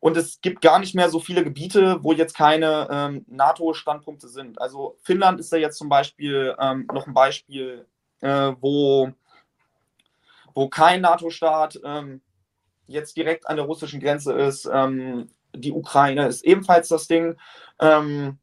[0.00, 4.60] Und es gibt gar nicht mehr so viele Gebiete, wo jetzt keine ähm, NATO-Standpunkte sind.
[4.60, 7.86] Also Finnland ist da jetzt zum Beispiel ähm, noch ein Beispiel
[8.20, 9.12] äh, wo,
[10.54, 12.20] wo kein NATO-Staat ähm,
[12.86, 14.68] jetzt direkt an der russischen Grenze ist.
[14.72, 17.36] Ähm, die Ukraine ist ebenfalls das Ding.
[17.80, 18.38] Ähm,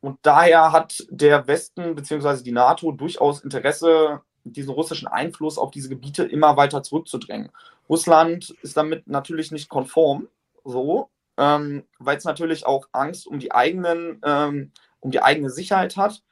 [0.00, 2.42] und daher hat der Westen bzw.
[2.42, 7.50] die NATO durchaus Interesse, diesen russischen Einfluss auf diese Gebiete immer weiter zurückzudrängen.
[7.88, 10.28] Russland ist damit natürlich nicht konform,
[10.64, 15.96] so, ähm, weil es natürlich auch Angst um die eigenen, ähm, um die eigene Sicherheit
[15.96, 16.22] hat.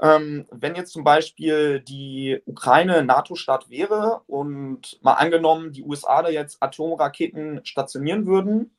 [0.00, 6.30] Ähm, wenn jetzt zum Beispiel die Ukraine NATO-Staat wäre und mal angenommen, die USA da
[6.30, 8.70] jetzt Atomraketen stationieren würden,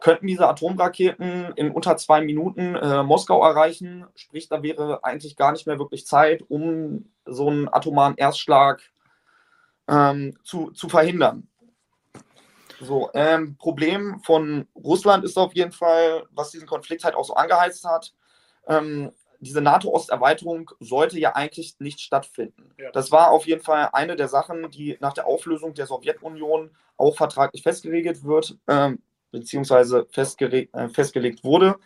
[0.00, 4.06] könnten diese Atomraketen in unter zwei Minuten äh, Moskau erreichen.
[4.14, 8.82] Sprich, da wäre eigentlich gar nicht mehr wirklich Zeit, um so einen atomaren Erstschlag
[9.88, 11.48] ähm, zu, zu verhindern.
[12.80, 17.34] So, ähm, Problem von Russland ist auf jeden Fall, was diesen Konflikt halt auch so
[17.34, 18.14] angeheizt hat.
[18.68, 22.74] Ähm, diese NATO-Osterweiterung sollte ja eigentlich nicht stattfinden.
[22.76, 22.90] Ja.
[22.92, 27.16] Das war auf jeden Fall eine der Sachen, die nach der Auflösung der Sowjetunion auch
[27.16, 28.92] vertraglich festgeregelt wird, äh,
[29.30, 31.76] beziehungsweise äh, festgelegt wurde,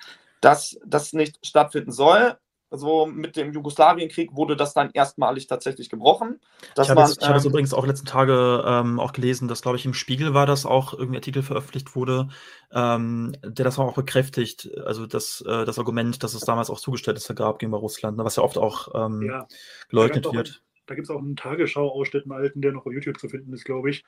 [0.40, 2.36] dass das nicht stattfinden soll
[2.72, 6.40] also mit dem Jugoslawienkrieg wurde das dann erstmalig tatsächlich gebrochen.
[6.80, 9.92] ich habe es ähm, übrigens auch letzten Tage ähm, auch gelesen, dass, glaube ich, im
[9.92, 12.28] Spiegel war das auch irgendwie Artikel veröffentlicht wurde,
[12.72, 17.34] ähm, der das auch bekräftigt, also das, äh, das Argument, dass es damals auch Zugeständnisse
[17.34, 19.46] gab gegenüber Russland, ne, was ja oft auch ähm, ja,
[19.90, 20.62] geleugnet wird.
[20.92, 23.64] Da gibt es auch einen Tagesschau-Ausschnitt, einen alten, der noch auf YouTube zu finden ist,
[23.64, 24.04] glaube ich,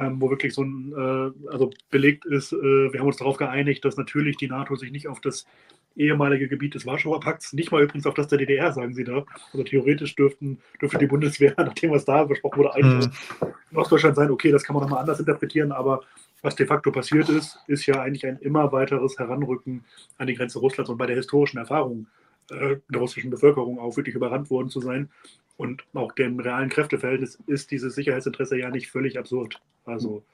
[0.00, 3.84] ähm, wo wirklich so ein, äh, also belegt ist, äh, wir haben uns darauf geeinigt,
[3.84, 5.46] dass natürlich die NATO sich nicht auf das
[5.94, 9.24] ehemalige Gebiet des Warschauer Pakts, nicht mal übrigens auf das der DDR, sagen sie da.
[9.52, 13.52] Also theoretisch dürften, dürfte die Bundeswehr, nachdem was da besprochen wurde, eigentlich mhm.
[13.70, 14.32] in Ostdeutschland sein.
[14.32, 16.02] Okay, das kann man nochmal anders interpretieren, aber
[16.42, 19.84] was de facto passiert ist, ist ja eigentlich ein immer weiteres Heranrücken
[20.18, 22.08] an die Grenze Russlands und bei der historischen Erfahrung
[22.50, 25.10] äh, der russischen Bevölkerung auch wirklich überrannt worden zu sein.
[25.56, 29.60] Und auch dem realen Kräfteverhältnis ist dieses Sicherheitsinteresse ja nicht völlig absurd.
[29.84, 30.24] Also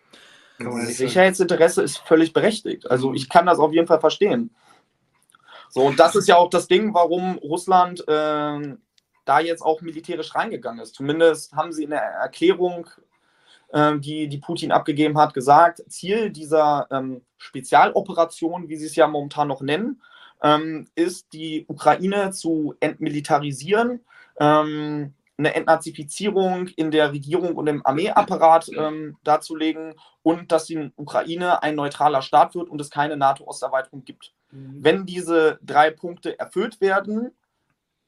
[0.58, 1.84] kann man ja Sicherheitsinteresse sagen.
[1.84, 2.90] ist völlig berechtigt.
[2.90, 4.50] Also ich kann das auf jeden Fall verstehen.
[5.68, 8.76] So, und das ist ja auch das Ding, warum Russland äh,
[9.24, 10.94] da jetzt auch militärisch reingegangen ist.
[10.94, 12.88] Zumindest haben sie in der Erklärung,
[13.68, 19.06] äh, die, die Putin abgegeben hat, gesagt, Ziel dieser ähm, Spezialoperation, wie sie es ja
[19.06, 20.02] momentan noch nennen,
[20.42, 24.00] ähm, ist, die Ukraine zu entmilitarisieren,
[24.38, 31.62] ähm, eine Entnazifizierung in der Regierung und im Armeeapparat ähm, darzulegen und dass die Ukraine
[31.62, 34.34] ein neutraler Staat wird und es keine NATO-Osterweiterung gibt.
[34.50, 34.78] Mhm.
[34.80, 37.32] Wenn diese drei Punkte erfüllt werden,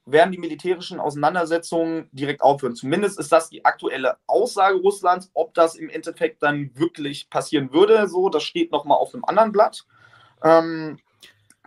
[0.05, 2.75] werden die militärischen Auseinandersetzungen direkt aufhören.
[2.75, 5.31] Zumindest ist das die aktuelle Aussage Russlands.
[5.33, 9.53] Ob das im Endeffekt dann wirklich passieren würde, so, das steht nochmal auf einem anderen
[9.53, 9.87] Blatt.
[10.43, 10.99] Ähm,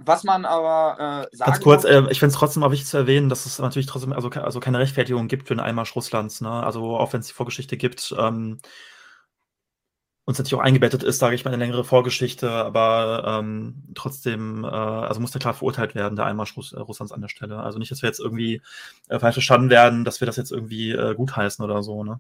[0.02, 2.98] was man aber äh, sagen Ganz kurz, äh, ich finde es trotzdem auch wichtig zu
[2.98, 6.42] erwähnen, dass es natürlich trotzdem also, also keine Rechtfertigung gibt für den Einmarsch Russlands.
[6.42, 6.50] Ne?
[6.50, 8.60] Also auch wenn es die Vorgeschichte gibt, ähm,
[10.26, 14.68] uns natürlich auch eingebettet ist, sage ich mal, eine längere Vorgeschichte, aber ähm, trotzdem, äh,
[14.68, 17.60] also muss da klar verurteilt werden, der Einmarsch Russ äh, Russlands an der Stelle.
[17.60, 18.62] Also nicht, dass wir jetzt irgendwie
[19.08, 22.20] äh, falsch verstanden werden, dass wir das jetzt irgendwie äh, gutheißen oder so, ne?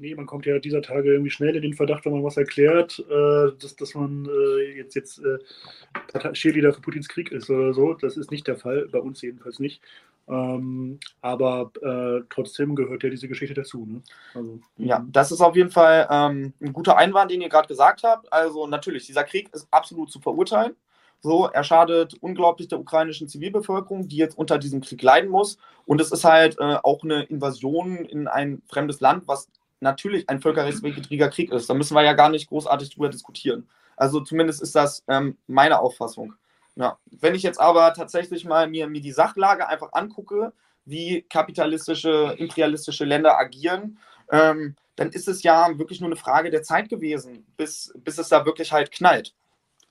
[0.00, 3.04] Nee, man kommt ja dieser Tage irgendwie schnell in den Verdacht, wenn man was erklärt,
[3.10, 7.94] äh, dass, dass man äh, jetzt, jetzt äh, Cheerleader für Putins Krieg ist oder so.
[7.94, 9.82] Das ist nicht der Fall, bei uns jedenfalls nicht.
[10.28, 13.86] Ähm, aber äh, trotzdem gehört ja diese Geschichte dazu.
[13.86, 14.02] Ne?
[14.34, 18.02] Also, ja, das ist auf jeden Fall ähm, ein guter Einwand, den ihr gerade gesagt
[18.04, 18.32] habt.
[18.32, 20.76] Also natürlich, dieser Krieg ist absolut zu verurteilen.
[21.20, 25.58] So, er schadet unglaublich der ukrainischen Zivilbevölkerung, die jetzt unter diesem Krieg leiden muss.
[25.84, 29.48] Und es ist halt äh, auch eine Invasion in ein fremdes Land, was
[29.80, 31.68] natürlich ein völkerrechtswidriger Krieg ist.
[31.68, 33.68] Da müssen wir ja gar nicht großartig drüber diskutieren.
[33.96, 36.34] Also zumindest ist das ähm, meine Auffassung.
[36.76, 36.98] Ja.
[37.06, 40.52] Wenn ich jetzt aber tatsächlich mal mir, mir die Sachlage einfach angucke,
[40.84, 43.98] wie kapitalistische, imperialistische Länder agieren,
[44.30, 48.28] ähm, dann ist es ja wirklich nur eine Frage der Zeit gewesen, bis, bis es
[48.28, 49.34] da wirklich halt knallt.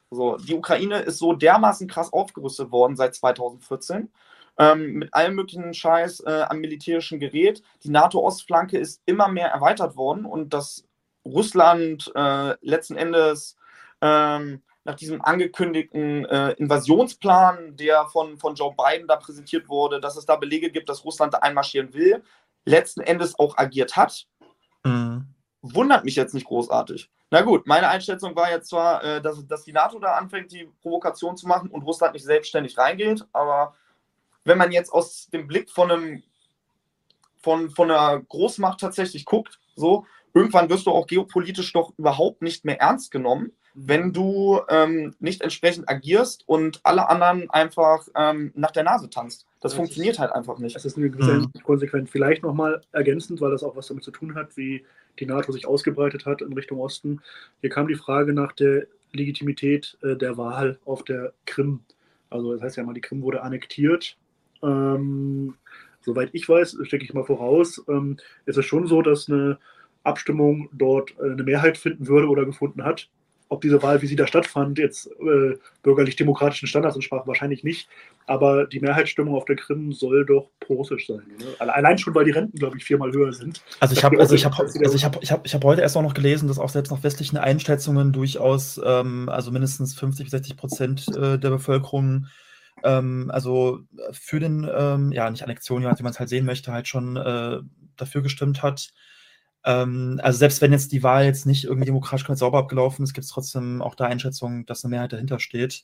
[0.10, 4.10] So, die Ukraine ist so dermaßen krass aufgerüstet worden seit 2014
[4.58, 7.62] ähm, mit allem möglichen Scheiß äh, am militärischen Gerät.
[7.84, 10.86] Die NATO-Ostflanke ist immer mehr erweitert worden und dass
[11.26, 13.58] Russland äh, letzten Endes
[14.02, 20.16] ähm, nach diesem angekündigten äh, Invasionsplan, der von, von Joe Biden da präsentiert wurde, dass
[20.16, 22.24] es da Belege gibt, dass Russland da einmarschieren will,
[22.66, 24.28] letzten Endes auch agiert hat.
[24.86, 25.28] Mhm.
[25.62, 27.10] Wundert mich jetzt nicht großartig.
[27.30, 30.70] Na gut, meine Einschätzung war jetzt zwar, äh, dass, dass die NATO da anfängt, die
[30.82, 33.76] Provokation zu machen und Russland nicht selbstständig reingeht, aber
[34.48, 36.24] wenn man jetzt aus dem Blick von einem
[37.40, 42.66] von, von einer Großmacht tatsächlich guckt, so, irgendwann wirst du auch geopolitisch doch überhaupt nicht
[42.66, 43.88] mehr ernst genommen, mhm.
[43.88, 49.46] wenn du ähm, nicht entsprechend agierst und alle anderen einfach ähm, nach der Nase tanzt.
[49.62, 50.76] Das, das funktioniert ist, halt einfach nicht.
[50.76, 51.52] Das ist eine gewisse mhm.
[51.64, 52.10] Konsequenz.
[52.10, 54.86] Vielleicht nochmal ergänzend, weil das auch was damit zu tun hat, wie
[55.20, 57.22] die NATO sich ausgebreitet hat in Richtung Osten.
[57.62, 61.82] Hier kam die Frage nach der Legitimität äh, der Wahl auf der Krim.
[62.30, 64.18] Also das heißt ja mal, die Krim wurde annektiert
[64.64, 65.56] ähm,
[66.02, 69.60] soweit ich weiß, stecke ich mal voraus, ähm, ist es schon so, dass eine
[70.04, 73.10] Abstimmung dort äh, eine Mehrheit finden würde oder gefunden hat.
[73.50, 77.88] Ob diese Wahl, wie sie da stattfand, jetzt äh, bürgerlich-demokratischen Standards entsprach, wahrscheinlich nicht.
[78.26, 81.22] Aber die Mehrheitsstimmung auf der Krim soll doch pro-russisch sein.
[81.60, 81.74] Oder?
[81.74, 83.62] Allein schon, weil die Renten, glaube ich, viermal höher sind.
[83.80, 85.96] Also ich habe also ich hab, also ich hab, ich hab, ich hab heute erst
[85.96, 90.32] auch noch gelesen, dass auch selbst nach westlichen Einschätzungen durchaus ähm, also mindestens 50 bis
[90.32, 92.28] 60 Prozent äh, der Bevölkerung
[92.88, 96.72] ähm, also äh, für den, ähm, ja, nicht Annexion, wie man es halt sehen möchte,
[96.72, 97.60] halt schon äh,
[97.98, 98.90] dafür gestimmt hat.
[99.66, 103.14] Ähm, also selbst wenn jetzt die Wahl jetzt nicht irgendwie demokratisch komplett sauber abgelaufen ist,
[103.14, 105.84] gibt es trotzdem auch da Einschätzungen, dass eine Mehrheit dahinter steht.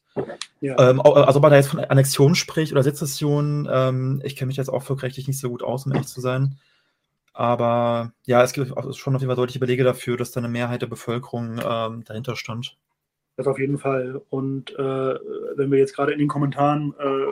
[0.61, 0.79] Ja.
[0.79, 4.57] Ähm, also ob man da jetzt von Annexion spricht oder Sezession, ähm, ich kenne mich
[4.57, 6.57] jetzt auch völkerrechtlich nicht so gut aus, um ehrlich zu sein.
[7.33, 10.83] Aber ja, es gibt schon auf jeden Fall deutliche Belege dafür, dass da eine Mehrheit
[10.83, 12.77] der Bevölkerung ähm, dahinter stand.
[13.35, 14.21] Das auf jeden Fall.
[14.29, 15.15] Und äh,
[15.55, 17.31] wenn wir jetzt gerade in den Kommentaren äh,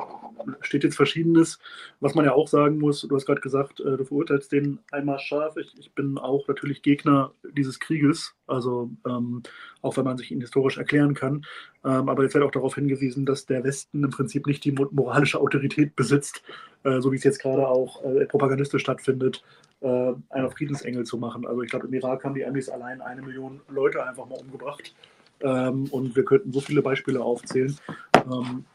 [0.62, 1.60] steht jetzt Verschiedenes,
[2.00, 5.20] was man ja auch sagen muss, du hast gerade gesagt, äh, du verurteilst den einmal
[5.20, 5.58] scharf.
[5.58, 9.44] Ich, ich, bin auch natürlich Gegner dieses Krieges, also ähm,
[9.84, 11.46] auch wenn man sich ihn historisch erklären kann.
[11.86, 15.40] Ähm, aber jetzt wird auch darauf hingewiesen, dass der Westen im Prinzip nicht die moralische
[15.40, 16.44] Autorität besitzt,
[16.84, 19.44] äh, so wie es jetzt gerade auch äh, propagandistisch stattfindet,
[19.82, 21.46] äh, einer Friedensengel zu machen.
[21.46, 24.96] Also ich glaube, im Irak haben die Amis allein eine Million Leute einfach mal umgebracht.
[25.44, 27.78] Ähm, und wir könnten so viele Beispiele aufzählen.
[28.16, 28.66] Ähm,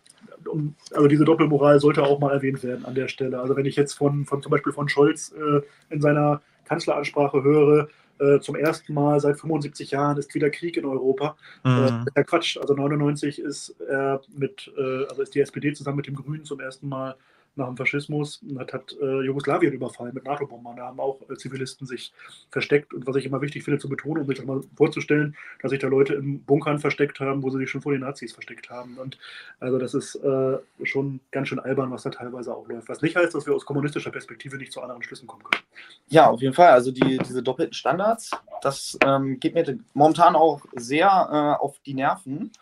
[0.47, 3.41] um, also diese Doppelmoral sollte auch mal erwähnt werden an der Stelle.
[3.41, 5.61] Also wenn ich jetzt von, von zum Beispiel von Scholz äh,
[5.93, 7.89] in seiner Kanzleransprache höre,
[8.19, 11.37] äh, zum ersten Mal seit 75 Jahren ist wieder Krieg in Europa.
[11.65, 12.07] Äh, mhm.
[12.07, 12.57] Äh, der Quatsch.
[12.57, 16.89] Also 99 ist äh, mit, also ist die SPD zusammen mit dem Grünen zum ersten
[16.89, 17.17] Mal
[17.57, 20.77] nach dem Faschismus hat, hat äh, Jugoslawien überfallen mit NATO-Bombern.
[20.77, 22.13] Da haben auch äh, Zivilisten sich
[22.51, 22.93] versteckt.
[22.93, 25.81] Und was ich immer wichtig finde zu betonen, um sich das mal vorzustellen, dass sich
[25.81, 28.99] da Leute in Bunkern versteckt haben, wo sie sich schon vor den Nazis versteckt haben.
[28.99, 29.19] Und
[29.61, 32.89] also das ist äh, schon ganz schön albern, was da teilweise auch läuft.
[32.89, 35.63] Was nicht heißt, dass wir aus kommunistischer Perspektive nicht zu anderen Schlüssen kommen können.
[36.09, 36.71] Ja, auf jeden Fall.
[36.71, 38.31] Also die, diese doppelten Standards,
[38.63, 42.53] das ähm, geht mir momentan auch sehr äh, auf die Nerven,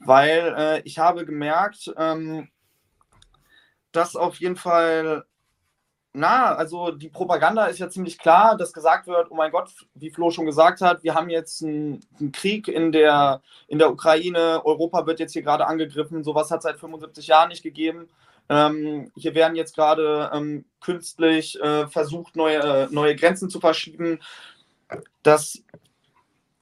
[0.00, 2.48] weil äh, ich habe gemerkt, ähm,
[3.92, 5.24] dass auf jeden Fall,
[6.12, 10.10] na, also die Propaganda ist ja ziemlich klar, dass gesagt wird, oh mein Gott, wie
[10.10, 14.64] Flo schon gesagt hat, wir haben jetzt einen, einen Krieg in der, in der Ukraine,
[14.64, 18.08] Europa wird jetzt hier gerade angegriffen, sowas hat es seit 75 Jahren nicht gegeben.
[18.48, 24.20] Ähm, hier werden jetzt gerade ähm, künstlich äh, versucht, neue, äh, neue Grenzen zu verschieben.
[25.22, 25.62] Das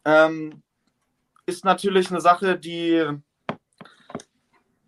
[0.05, 0.63] ähm,
[1.47, 3.05] ist natürlich eine Sache, die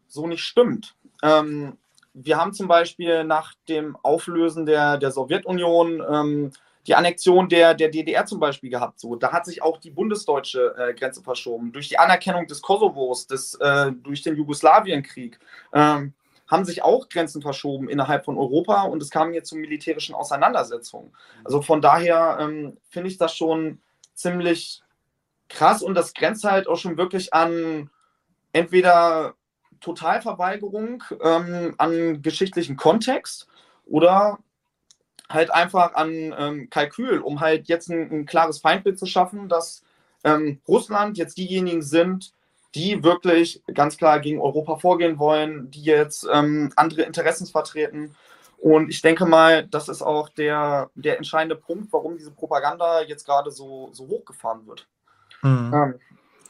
[0.06, 0.94] so nicht stimmt.
[1.22, 1.78] Ähm,
[2.14, 6.50] wir haben zum Beispiel nach dem Auflösen der, der Sowjetunion ähm,
[6.86, 8.98] die Annexion der, der DDR zum Beispiel gehabt.
[8.98, 11.72] So, da hat sich auch die bundesdeutsche äh, Grenze verschoben.
[11.72, 15.38] Durch die Anerkennung des Kosovos, des, äh, durch den Jugoslawienkrieg,
[15.72, 16.12] ähm,
[16.48, 21.12] haben sich auch Grenzen verschoben innerhalb von Europa und es kam jetzt zu militärischen Auseinandersetzungen.
[21.44, 23.80] Also von daher ähm, finde ich das schon
[24.14, 24.82] ziemlich
[25.48, 27.90] krass und das grenzt halt auch schon wirklich an
[28.52, 29.34] entweder
[29.82, 33.46] Totalverweigerung ähm, an geschichtlichen Kontext
[33.84, 34.38] oder
[35.28, 39.82] halt einfach an ähm, Kalkül, um halt jetzt ein, ein, klares Feindbild zu schaffen, dass
[40.24, 42.32] ähm, Russland jetzt diejenigen sind,
[42.74, 48.14] die wirklich ganz klar gegen Europa vorgehen wollen, die jetzt ähm, andere Interessen vertreten.
[48.58, 53.26] Und ich denke mal, das ist auch der, der entscheidende Punkt, warum diese Propaganda jetzt
[53.26, 54.86] gerade so, so hochgefahren wird.
[55.42, 55.72] Mhm.
[55.74, 56.00] Ähm,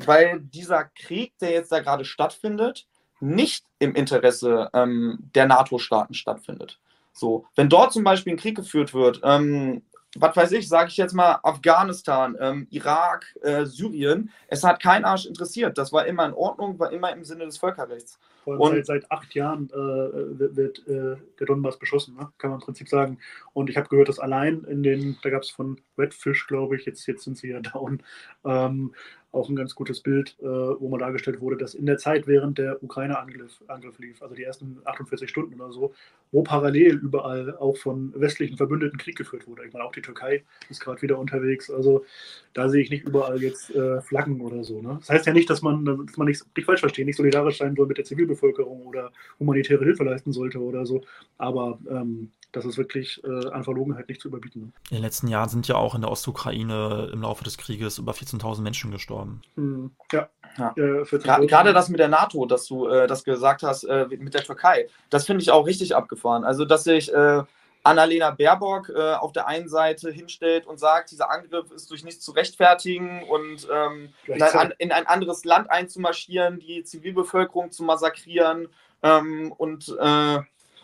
[0.06, 2.86] weil dieser Krieg, der jetzt da gerade stattfindet,
[3.22, 6.80] nicht im Interesse ähm, der NATO-Staaten stattfindet.
[7.12, 9.82] So, wenn dort zum Beispiel ein Krieg geführt wird, ähm,
[10.16, 15.04] was weiß ich, sage ich jetzt mal Afghanistan, ähm, Irak, äh, Syrien, es hat kein
[15.04, 15.78] Arsch interessiert.
[15.78, 18.18] Das war immer in Ordnung, war immer im Sinne des Völkerrechts.
[18.44, 22.32] Und seit, seit, acht Jahren äh, wird, äh, der Donbass beschossen, ne?
[22.38, 23.18] kann man im Prinzip sagen.
[23.52, 26.84] Und ich habe gehört, dass allein in den, da gab es von Redfish, glaube ich,
[26.84, 28.02] jetzt, jetzt sind sie ja down,
[28.44, 28.92] ähm,
[29.32, 32.58] auch ein ganz gutes Bild, äh, wo mal dargestellt wurde, dass in der Zeit, während
[32.58, 35.94] der Ukraine-Angriff Angriff lief, also die ersten 48 Stunden oder so,
[36.32, 39.64] wo parallel überall auch von westlichen Verbündeten Krieg geführt wurde.
[39.66, 41.70] Ich meine, auch die Türkei ist gerade wieder unterwegs.
[41.70, 42.04] Also
[42.52, 44.82] da sehe ich nicht überall jetzt äh, Flaggen oder so.
[44.82, 44.98] Ne?
[45.00, 47.74] Das heißt ja nicht, dass man, dass man nicht, nicht falsch versteht, nicht solidarisch sein
[47.74, 51.02] soll mit der Zivilbevölkerung oder humanitäre Hilfe leisten sollte oder so.
[51.38, 54.72] Aber ähm, das ist wirklich äh, an Verlogenheit nicht zu überbieten.
[54.90, 58.12] In den letzten Jahren sind ja auch in der Ostukraine im Laufe des Krieges über
[58.12, 59.40] 14.000 Menschen gestorben.
[59.56, 59.90] Mhm.
[60.12, 60.28] Ja.
[60.58, 60.74] ja.
[60.76, 61.04] Äh,
[61.46, 64.86] Gerade das mit der NATO, dass du äh, das gesagt hast, äh, mit der Türkei,
[65.08, 66.44] das finde ich auch richtig abgefahren.
[66.44, 67.42] Also, dass sich äh,
[67.84, 72.24] Annalena Baerbock äh, auf der einen Seite hinstellt und sagt, dieser Angriff ist durch nichts
[72.24, 78.68] zu rechtfertigen und ähm, in, ein, in, ein, anderes Land einzumarschieren, die Zivilbevölkerung zu massakrieren
[79.02, 80.38] ähm, und äh,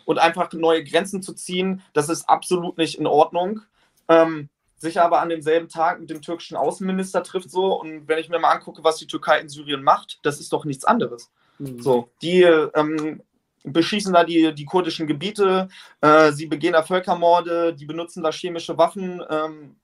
[0.09, 3.61] und einfach neue Grenzen zu ziehen, das ist absolut nicht in Ordnung.
[4.09, 8.31] Ähm, sich aber an demselben Tag mit dem türkischen Außenminister trifft so und wenn ich
[8.31, 11.31] mir mal angucke, was die Türkei in Syrien macht, das ist doch nichts anderes.
[11.59, 11.83] Mhm.
[11.83, 13.23] So, die ähm,
[13.73, 15.69] beschießen da die, die kurdischen Gebiete,
[16.01, 19.77] äh, sie begehen da Völkermorde, die benutzen da chemische Waffen, ähm,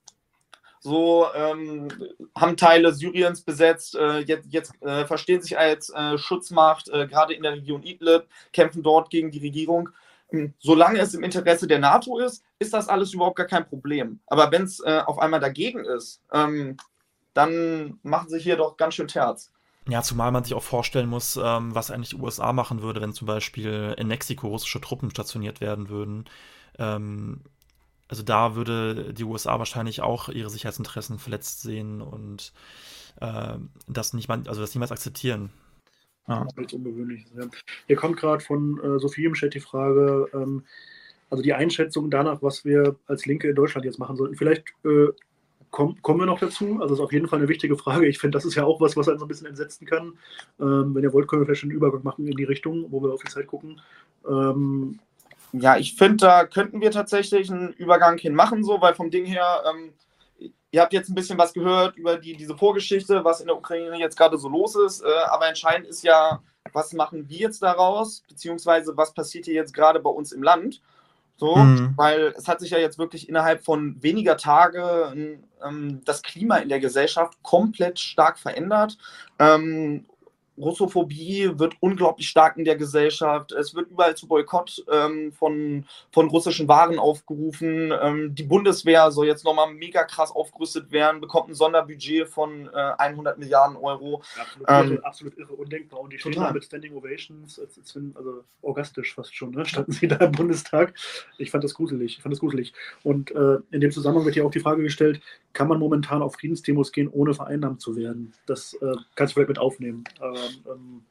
[0.81, 1.89] so ähm,
[2.37, 7.33] haben Teile Syriens besetzt, äh, jetzt, jetzt äh, verstehen sich als äh, Schutzmacht, äh, gerade
[7.33, 9.89] in der Region Idlib, kämpfen dort gegen die Regierung.
[10.29, 14.21] Hm, solange es im Interesse der NATO ist, ist das alles überhaupt gar kein Problem.
[14.27, 16.77] Aber wenn es äh, auf einmal dagegen ist, ähm,
[17.33, 19.51] dann machen sie hier doch ganz schön Terz.
[19.89, 23.13] Ja, zumal man sich auch vorstellen muss, ähm, was eigentlich die USA machen würde, wenn
[23.13, 26.25] zum Beispiel in Mexiko russische Truppen stationiert werden würden.
[26.79, 27.43] Ähm,
[28.09, 32.53] also da würde die USA wahrscheinlich auch ihre Sicherheitsinteressen verletzt sehen und
[33.21, 33.57] äh,
[33.87, 35.51] das nicht, also das niemals akzeptieren.
[36.29, 36.47] Ja.
[36.57, 37.31] Nichts Ungewöhnliches.
[37.37, 37.47] Ja.
[37.87, 40.65] Hier kommt gerade von äh, Sophie im Chat die Frage, ähm,
[41.31, 44.37] also die Einschätzung danach, was wir als Linke in Deutschland jetzt machen sollten.
[44.37, 45.09] Vielleicht äh,
[45.75, 46.75] komm, kommen wir noch dazu.
[46.75, 48.07] Also das ist auf jeden Fall eine wichtige Frage.
[48.07, 50.17] Ich finde, das ist ja auch was, was einen so ein bisschen entsetzen kann.
[50.61, 53.13] Ähm, wenn ihr wollt, können wir vielleicht einen Übergang machen in die Richtung, wo wir
[53.13, 53.81] auf die Zeit gucken.
[54.25, 55.01] Ähm,
[55.53, 59.27] ja, ich finde, da könnten wir tatsächlich einen Übergang hin machen, so, weil vom Ding
[59.27, 59.95] her, ähm,
[60.71, 63.97] Ihr habt jetzt ein bisschen was gehört über die, diese Vorgeschichte, was in der Ukraine
[63.97, 65.05] jetzt gerade so los ist.
[65.05, 69.73] Äh, aber entscheidend ist ja, was machen wir jetzt daraus, beziehungsweise was passiert hier jetzt
[69.73, 70.83] gerade bei uns im Land.
[71.37, 71.95] So, mhm.
[71.97, 76.69] weil es hat sich ja jetzt wirklich innerhalb von weniger Tage ähm, das Klima in
[76.69, 78.99] der Gesellschaft komplett stark verändert.
[79.39, 80.07] Ähm,
[80.57, 83.53] Russophobie wird unglaublich stark in der Gesellschaft.
[83.53, 87.93] Es wird überall zu Boykott ähm, von, von russischen Waren aufgerufen.
[88.01, 92.93] Ähm, die Bundeswehr soll jetzt nochmal mega krass aufgerüstet werden, bekommt ein Sonderbudget von äh,
[92.99, 94.23] 100 Milliarden Euro.
[94.39, 96.01] Absolut, ähm, irre, absolut irre, undenkbar.
[96.01, 97.61] Und die stehen da mit Standing Ovations,
[98.15, 99.65] also orgastisch fast schon, ne?
[99.67, 100.95] standen sie da im Bundestag.
[101.39, 102.17] Ich fand das gruselig.
[102.17, 102.73] Ich fand das gruselig.
[103.03, 105.21] Und äh, in dem Zusammenhang wird ja auch die Frage gestellt,
[105.53, 108.35] kann man momentan auf Friedensdemos gehen, ohne vereinnahmt zu werden?
[108.47, 110.05] Das äh, kannst du vielleicht mit aufnehmen.
[110.21, 110.35] Ähm,
[110.67, 111.05] ähm,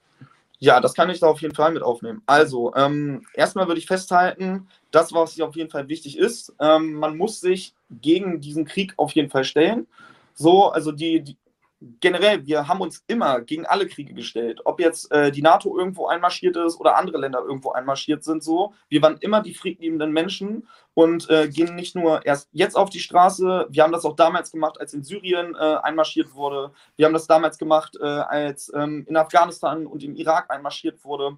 [0.60, 2.22] ja, das kann ich da auf jeden Fall mit aufnehmen.
[2.26, 6.94] Also, ähm, erstmal würde ich festhalten, das, was hier auf jeden Fall wichtig ist, ähm,
[6.94, 9.88] man muss sich gegen diesen Krieg auf jeden Fall stellen.
[10.34, 11.38] So, also die, die,
[12.00, 14.62] generell, wir haben uns immer gegen alle Kriege gestellt.
[14.66, 18.74] Ob jetzt äh, die NATO irgendwo einmarschiert ist oder andere Länder irgendwo einmarschiert sind, so.
[18.90, 23.00] Wir waren immer die friedliebenden Menschen und äh, gehen nicht nur erst jetzt auf die
[23.00, 23.68] Straße.
[23.70, 26.72] Wir haben das auch damals gemacht, als in Syrien äh, einmarschiert wurde.
[26.96, 31.38] Wir haben das damals gemacht, äh, als ähm, in Afghanistan und im Irak einmarschiert wurde.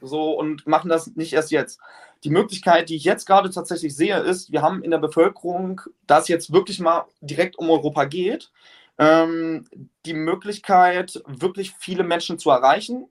[0.00, 1.80] So und machen das nicht erst jetzt.
[2.24, 6.18] Die Möglichkeit, die ich jetzt gerade tatsächlich sehe, ist, wir haben in der Bevölkerung, da
[6.18, 8.50] es jetzt wirklich mal direkt um Europa geht,
[8.98, 9.66] ähm,
[10.06, 13.08] die Möglichkeit, wirklich viele Menschen zu erreichen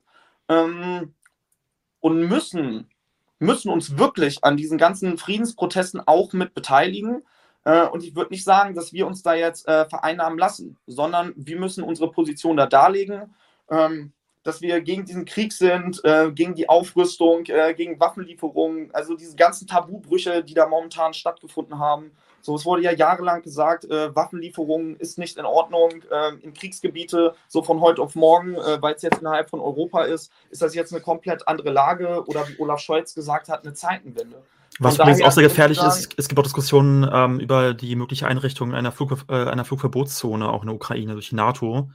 [0.48, 1.14] ähm,
[2.00, 2.88] und müssen,
[3.38, 7.22] müssen uns wirklich an diesen ganzen Friedensprotesten auch mit beteiligen.
[7.64, 11.32] Äh, und ich würde nicht sagen, dass wir uns da jetzt äh, vereinnahmen lassen, sondern
[11.36, 13.34] wir müssen unsere Position da darlegen.
[13.70, 14.12] Ähm,
[14.42, 19.36] dass wir gegen diesen Krieg sind, äh, gegen die Aufrüstung, äh, gegen Waffenlieferungen, also diese
[19.36, 22.10] ganzen Tabubrüche, die da momentan stattgefunden haben.
[22.42, 27.34] So, es wurde ja jahrelang gesagt, äh, Waffenlieferung ist nicht in Ordnung äh, in Kriegsgebiete,
[27.46, 30.74] so von heute auf morgen, äh, weil es jetzt innerhalb von Europa ist, ist das
[30.74, 34.42] jetzt eine komplett andere Lage oder wie Olaf Scholz gesagt hat, eine Zeitenwende.
[34.80, 38.74] Was übrigens auch sehr gefährlich ist, es gibt auch Diskussionen ähm, über die mögliche Einrichtung
[38.74, 41.90] einer, Flug, äh, einer Flugverbotszone auch in der Ukraine durch die NATO,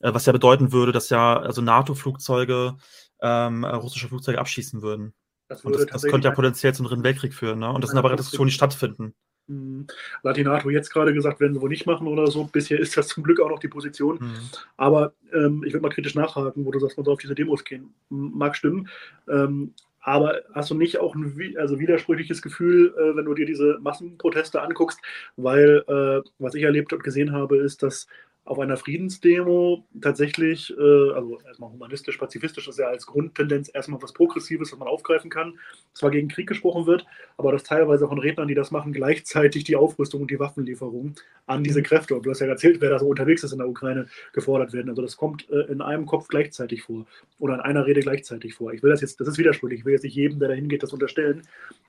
[0.00, 2.76] äh, was ja bedeuten würde, dass ja also NATO-Flugzeuge
[3.22, 5.14] ähm, russische Flugzeuge abschießen würden.
[5.48, 7.60] Das, das, das, könnte ja potenziell zu einem dritten Weltkrieg führen.
[7.60, 7.72] Ne?
[7.72, 9.14] Und das sind aber Diskussionen, die stattfinden.
[9.48, 9.86] Mhm.
[10.22, 12.44] Latinato jetzt gerade gesagt, werden sie wohl nicht machen oder so.
[12.44, 14.18] Bisher ist das zum Glück auch noch die Position.
[14.20, 14.34] Mhm.
[14.76, 17.64] Aber ähm, ich würde mal kritisch nachhaken, wo du sagst, man soll auf diese Demos
[17.64, 17.94] gehen.
[18.08, 18.88] Mag stimmen.
[19.28, 23.78] Ähm, aber hast du nicht auch ein also widersprüchliches Gefühl, äh, wenn du dir diese
[23.80, 25.00] Massenproteste anguckst?
[25.36, 28.06] Weil, äh, was ich erlebt und gesehen habe, ist, dass
[28.46, 34.12] auf einer Friedensdemo tatsächlich, äh, also erstmal humanistisch, pazifistisch, ist ja als Grundtendenz erstmal was
[34.12, 35.58] Progressives, was man aufgreifen kann,
[35.94, 37.04] zwar gegen Krieg gesprochen wird,
[37.36, 41.16] aber dass teilweise von Rednern, die das machen, gleichzeitig die Aufrüstung und die Waffenlieferung
[41.46, 41.84] an diese mhm.
[41.84, 44.72] Kräfte, und du hast ja erzählt, wer da so unterwegs ist in der Ukraine, gefordert
[44.72, 44.88] werden.
[44.90, 47.04] Also das kommt äh, in einem Kopf gleichzeitig vor
[47.40, 48.72] oder in einer Rede gleichzeitig vor.
[48.72, 50.84] Ich will das jetzt, das ist widersprüchlich, ich will jetzt nicht jedem, der da hingeht,
[50.84, 51.42] das unterstellen.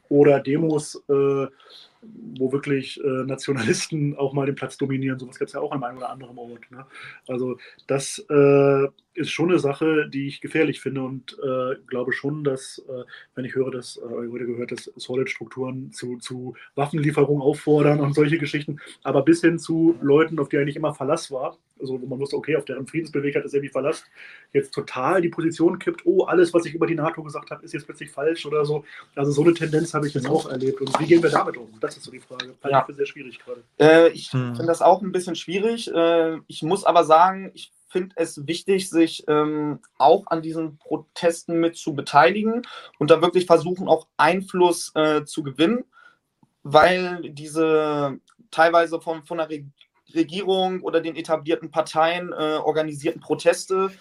[0.09, 1.47] Oder Demos, äh,
[2.01, 5.19] wo wirklich äh, Nationalisten auch mal den Platz dominieren.
[5.19, 6.69] Sowas gibt es ja auch an einem oder anderen Ort.
[6.71, 6.85] Ne?
[7.27, 8.87] Also das äh,
[9.17, 13.03] ist schon eine Sache, die ich gefährlich finde und äh, glaube schon, dass, äh,
[13.35, 18.37] wenn ich höre, dass äh, heute gehört, dass Solid-Strukturen zu, zu Waffenlieferungen auffordern und solche
[18.37, 22.19] Geschichten, aber bis hin zu Leuten, auf die eigentlich immer Verlass war, also wo man
[22.19, 24.03] wusste, okay, auf deren Friedensbeweg hat es irgendwie Verlass,
[24.53, 27.73] jetzt total die Position kippt, oh, alles, was ich über die NATO gesagt habe, ist
[27.73, 28.83] jetzt plötzlich falsch oder so.
[29.15, 30.79] Also so eine Tendenz habe ich jetzt auch erlebt.
[30.81, 31.69] Und wie gehen wir damit um?
[31.79, 32.55] Das ist so die Frage.
[32.63, 32.79] Halte ja.
[32.79, 33.63] ich für sehr schwierig gerade.
[33.79, 34.55] Äh, ich hm.
[34.55, 35.91] finde das auch ein bisschen schwierig.
[35.93, 41.59] Äh, ich muss aber sagen, ich finde es wichtig, sich ähm, auch an diesen Protesten
[41.59, 42.61] mit zu beteiligen
[42.99, 45.85] und da wirklich versuchen, auch Einfluss äh, zu gewinnen,
[46.63, 48.19] weil diese
[48.51, 49.49] teilweise von, von der
[50.13, 53.91] Regierung oder den etablierten Parteien äh, organisierten Proteste,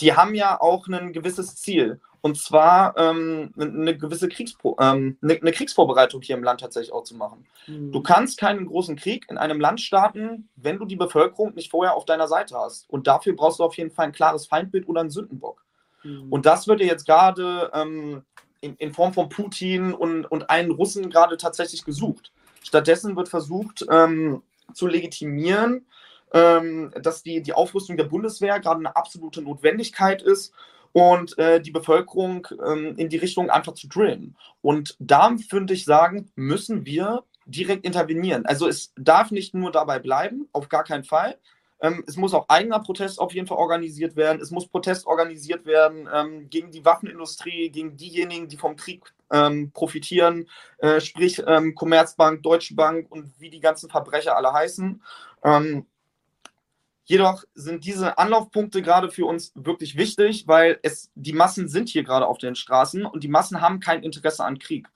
[0.00, 2.00] die haben ja auch ein gewisses Ziel.
[2.20, 7.04] Und zwar ähm, eine gewisse Kriegspro ähm, eine, eine, Kriegsvorbereitung hier im Land tatsächlich auch
[7.04, 7.44] zu machen.
[7.66, 7.92] Mhm.
[7.92, 11.94] Du kannst keinen großen Krieg in einem Land starten, wenn du die Bevölkerung nicht vorher
[11.94, 12.88] auf deiner Seite hast.
[12.88, 15.62] Und dafür brauchst du auf jeden Fall ein klares Feindbild oder einen Sündenbock.
[16.02, 16.32] Mhm.
[16.32, 18.22] Und das wird dir jetzt gerade ähm,
[18.62, 22.32] in, in, Form von Putin und, und allen Russen gerade tatsächlich gesucht.
[22.62, 24.42] Stattdessen wird versucht ähm,
[24.72, 25.84] zu legitimieren,
[26.34, 30.52] ähm, dass die, die Aufrüstung der Bundeswehr gerade eine absolute Notwendigkeit ist
[30.92, 34.36] und äh, die Bevölkerung ähm, in die Richtung einfach zu drillen.
[34.60, 38.46] Und da würde ich sagen, müssen wir direkt intervenieren.
[38.46, 41.38] Also es darf nicht nur dabei bleiben, auf gar keinen Fall.
[41.80, 44.40] Ähm, es muss auch eigener Protest auf jeden Fall organisiert werden.
[44.40, 49.70] Es muss Protest organisiert werden ähm, gegen die Waffenindustrie, gegen diejenigen, die vom Krieg ähm,
[49.72, 55.02] profitieren, äh, sprich ähm, Commerzbank, Deutsche Bank und wie die ganzen Verbrecher alle heißen.
[57.06, 62.02] Jedoch sind diese Anlaufpunkte gerade für uns wirklich wichtig, weil es, die Massen sind hier
[62.02, 64.88] gerade auf den Straßen und die Massen haben kein Interesse an Krieg.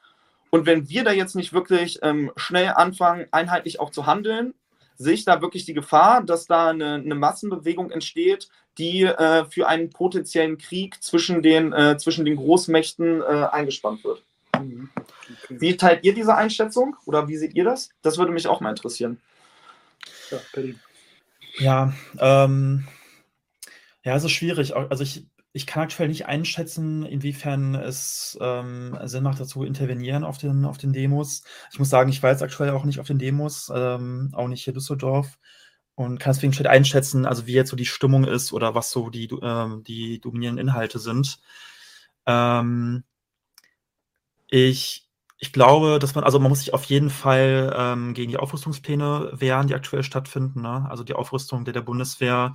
[0.50, 4.54] Und wenn wir da jetzt nicht wirklich ähm, schnell anfangen, einheitlich auch zu handeln,
[4.96, 8.48] sehe ich da wirklich die Gefahr, dass da eine, eine Massenbewegung entsteht,
[8.78, 14.22] die äh, für einen potenziellen Krieg zwischen den, äh, zwischen den Großmächten äh, eingespannt wird.
[14.58, 14.88] Mhm.
[15.44, 15.56] Okay.
[15.60, 17.90] Wie teilt ihr diese Einschätzung oder wie seht ihr das?
[18.00, 19.20] Das würde mich auch mal interessieren.
[20.30, 20.38] Ja,
[21.58, 22.86] Ja, ähm,
[24.04, 24.76] ja, es ist schwierig.
[24.76, 30.38] Also ich, ich kann aktuell nicht einschätzen, inwiefern es ähm, Sinn macht, dazu intervenieren auf
[30.38, 31.42] den, auf den Demos.
[31.72, 34.62] Ich muss sagen, ich war jetzt aktuell auch nicht auf den Demos, ähm, auch nicht
[34.64, 35.38] hier Düsseldorf
[35.94, 39.10] und kann deswegen schlecht einschätzen, also wie jetzt so die Stimmung ist oder was so
[39.10, 41.40] die, ähm, die dominierenden Inhalte sind.
[42.26, 43.02] Ähm,
[44.48, 45.07] ich
[45.40, 49.30] ich glaube, dass man, also man muss sich auf jeden Fall ähm, gegen die Aufrüstungspläne
[49.34, 50.62] wehren, die aktuell stattfinden.
[50.62, 50.86] Ne?
[50.90, 52.54] Also die Aufrüstung der, der Bundeswehr,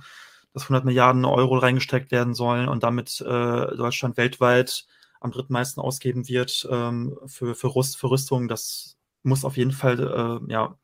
[0.52, 4.86] dass 100 Milliarden Euro reingesteckt werden sollen und damit äh, Deutschland weltweit
[5.20, 8.48] am drittmeisten ausgeben wird ähm, für, für, Rüst, für Rüstung.
[8.48, 9.98] Das muss auf jeden Fall
[10.46, 10.76] äh, ja,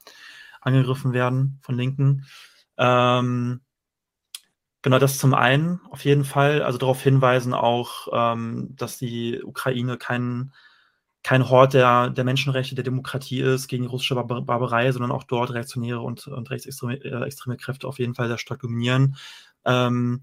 [0.63, 2.27] angegriffen werden von Linken.
[2.79, 3.61] Ähm,
[4.83, 6.63] Genau, das zum einen auf jeden Fall.
[6.63, 10.55] Also darauf hinweisen auch, ähm, dass die Ukraine keinen
[11.23, 15.25] kein Hort der, der Menschenrechte, der Demokratie ist, gegen die russische Bar Barbarei, sondern auch
[15.25, 19.17] dort reaktionäre und, und rechtsextreme äh, extreme Kräfte auf jeden Fall sehr stark dominieren.
[19.65, 20.23] Ähm,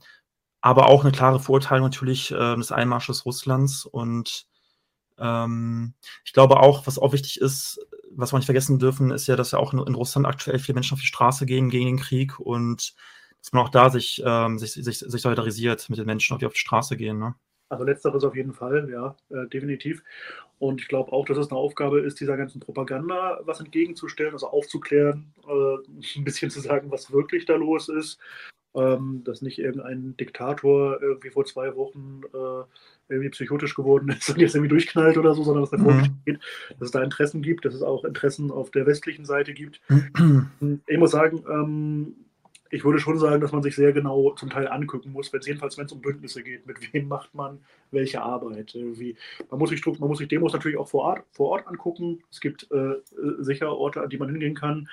[0.62, 3.86] aber auch eine klare Verurteilung natürlich äh, des Einmarsches Russlands.
[3.86, 4.48] Und
[5.20, 5.94] ähm,
[6.26, 7.80] ich glaube auch, was auch wichtig ist,
[8.12, 10.76] was wir nicht vergessen dürfen, ist ja, dass ja auch in, in Russland aktuell viele
[10.76, 12.96] Menschen auf die Straße gehen gegen den Krieg und
[13.40, 16.54] dass man auch da sich, ähm, sich, sich, sich solidarisiert mit den Menschen, die auf
[16.54, 17.20] die Straße gehen.
[17.20, 17.36] Ne?
[17.70, 20.04] Also letzteres auf jeden Fall, ja, äh, definitiv.
[20.60, 24.48] Und ich glaube auch, dass es eine Aufgabe ist, dieser ganzen Propaganda was entgegenzustellen, also
[24.48, 28.20] aufzuklären, äh, ein bisschen zu sagen, was wirklich da los ist.
[28.76, 32.64] Ähm, dass nicht irgendein Diktator irgendwie vor zwei Wochen äh,
[33.10, 36.20] irgendwie psychotisch geworden ist und jetzt irgendwie durchknallt oder so, sondern dass da mhm.
[36.26, 36.40] geht,
[36.72, 39.82] dass es da Interessen gibt, dass es auch Interessen auf der westlichen Seite gibt.
[40.88, 42.27] ich muss sagen, ähm,
[42.70, 45.78] ich würde schon sagen, dass man sich sehr genau zum Teil angucken muss, wenn jedenfalls
[45.78, 47.60] wenn es um Bündnisse geht, mit wem macht man
[47.92, 48.76] welche Arbeit.
[48.76, 49.16] Irgendwie.
[49.50, 52.24] Man, muss sich, man muss sich Demos natürlich auch vor Ort, vor Ort angucken.
[52.32, 52.96] Es gibt äh,
[53.40, 54.90] sicher Orte, an die man hingehen kann.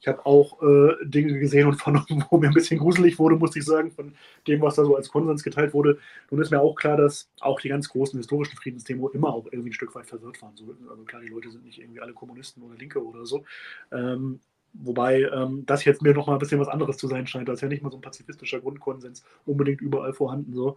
[0.00, 3.56] Ich habe auch äh, Dinge gesehen und vernommen, wo mir ein bisschen gruselig wurde, muss
[3.56, 4.14] ich sagen, von
[4.46, 5.98] dem, was da so als Konsens geteilt wurde.
[6.30, 9.70] Nun ist mir auch klar, dass auch die ganz großen historischen Friedensdemos immer auch irgendwie
[9.70, 10.54] ein Stück weit verwirrt waren.
[10.88, 13.44] also klar, die Leute sind nicht irgendwie alle Kommunisten oder Linke oder so.
[13.92, 14.40] Ähm,
[14.74, 17.48] Wobei ähm, das jetzt mir noch mal ein bisschen was anderes zu sein scheint.
[17.48, 20.54] Da ist ja nicht mal so ein pazifistischer Grundkonsens unbedingt überall vorhanden.
[20.54, 20.76] So.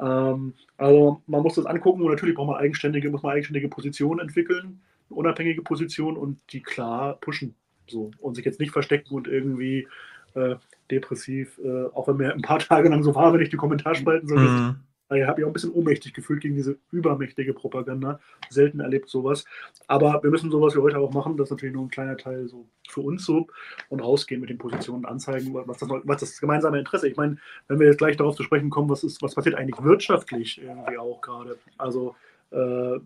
[0.00, 4.20] Ähm, also man muss das angucken und natürlich braucht man eigenständige, muss man eigenständige Positionen
[4.20, 7.54] entwickeln, unabhängige Positionen und die klar pushen.
[7.86, 8.10] So.
[8.18, 9.88] Und sich jetzt nicht verstecken und irgendwie
[10.34, 10.56] äh,
[10.90, 14.28] depressiv, äh, auch wenn mir ein paar Tage lang so war, wenn ich die Kommentarspalten
[14.28, 14.76] so mhm.
[15.12, 18.20] Ich habe mich auch ein bisschen ohnmächtig gefühlt gegen diese übermächtige Propaganda.
[18.48, 19.44] Selten erlebt sowas.
[19.86, 21.36] Aber wir müssen sowas wie heute auch machen.
[21.36, 23.46] Das ist natürlich nur ein kleiner Teil so für uns so.
[23.90, 27.12] Und rausgehen mit den Positionen anzeigen, was das, was das gemeinsame Interesse ist.
[27.12, 27.36] Ich meine,
[27.68, 30.96] wenn wir jetzt gleich darauf zu sprechen kommen, was, ist, was passiert eigentlich wirtschaftlich irgendwie
[30.96, 31.58] auch gerade.
[31.76, 32.16] Also
[32.50, 33.00] äh,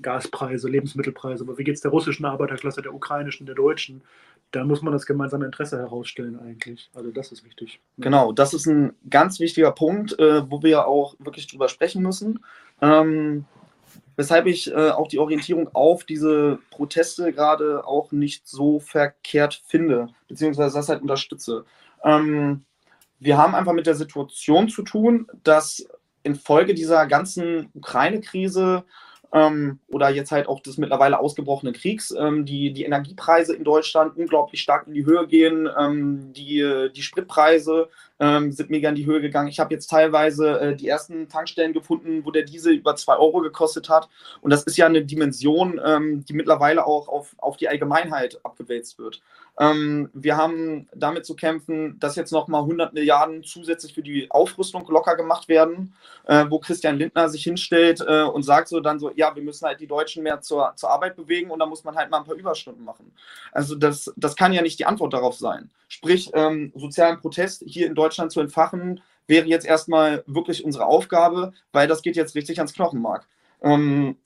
[0.00, 4.02] Gaspreise, Lebensmittelpreise, aber wie geht es der russischen Arbeiterklasse, der ukrainischen, der deutschen?
[4.52, 6.90] Da muss man das gemeinsame Interesse herausstellen eigentlich.
[6.94, 7.80] Also das ist wichtig.
[7.98, 12.40] Genau, das ist ein ganz wichtiger Punkt, äh, wo wir auch wirklich drüber sprechen müssen.
[12.80, 13.44] Ähm,
[14.16, 20.08] weshalb ich äh, auch die Orientierung auf diese Proteste gerade auch nicht so verkehrt finde,
[20.28, 21.64] beziehungsweise das halt unterstütze.
[22.04, 22.64] Ähm,
[23.18, 25.86] wir haben einfach mit der Situation zu tun, dass
[26.22, 28.84] infolge dieser ganzen Ukraine-Krise
[29.32, 34.16] ähm, oder jetzt halt auch des mittlerweile ausgebrochenen Kriegs, ähm, die, die Energiepreise in Deutschland
[34.16, 37.88] unglaublich stark in die Höhe gehen, ähm, die, die Spritpreise
[38.20, 39.48] ähm, sind mega in die Höhe gegangen.
[39.48, 43.40] Ich habe jetzt teilweise äh, die ersten Tankstellen gefunden, wo der Diesel über 2 Euro
[43.40, 44.08] gekostet hat.
[44.42, 48.98] Und das ist ja eine Dimension, ähm, die mittlerweile auch auf, auf die Allgemeinheit abgewälzt
[48.98, 49.22] wird.
[49.60, 54.88] Ähm, wir haben damit zu kämpfen, dass jetzt nochmal 100 Milliarden zusätzlich für die Aufrüstung
[54.88, 55.94] locker gemacht werden,
[56.24, 59.66] äh, wo Christian Lindner sich hinstellt äh, und sagt so dann so, ja, wir müssen
[59.66, 62.24] halt die Deutschen mehr zur, zur Arbeit bewegen und da muss man halt mal ein
[62.24, 63.12] paar Überstunden machen.
[63.52, 65.70] Also das, das kann ja nicht die Antwort darauf sein.
[65.88, 71.52] Sprich, ähm, sozialen Protest hier in Deutschland zu entfachen, wäre jetzt erstmal wirklich unsere Aufgabe,
[71.72, 73.28] weil das geht jetzt richtig ans Knochenmark.
[73.60, 74.16] Ähm,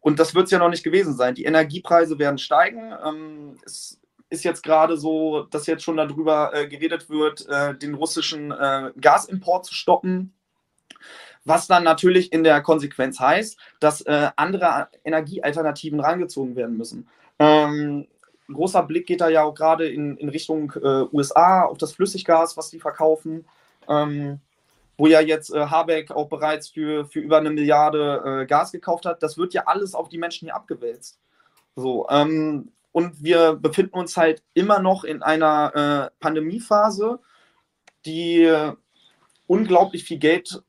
[0.00, 1.36] und das wird es ja noch nicht gewesen sein.
[1.36, 2.92] Die Energiepreise werden steigen.
[3.06, 3.99] Ähm, es
[4.30, 8.92] ist jetzt gerade so, dass jetzt schon darüber äh, geredet wird, äh, den russischen äh,
[9.00, 10.32] Gasimport zu stoppen.
[11.44, 17.08] Was dann natürlich in der Konsequenz heißt, dass äh, andere Energiealternativen rangezogen werden müssen.
[17.38, 18.06] Ähm,
[18.52, 22.56] großer Blick geht da ja auch gerade in, in Richtung äh, USA auf das Flüssiggas,
[22.56, 23.46] was die verkaufen.
[23.88, 24.40] Ähm,
[25.00, 29.06] wo ja jetzt äh, Habeck auch bereits für, für über eine Milliarde äh, Gas gekauft
[29.06, 29.22] hat.
[29.22, 31.18] Das wird ja alles auf die Menschen hier abgewälzt.
[31.74, 37.20] So, ähm, und wir befinden uns halt immer noch in einer äh, Pandemiephase,
[38.06, 38.50] die
[39.46, 40.62] unglaublich viel Geld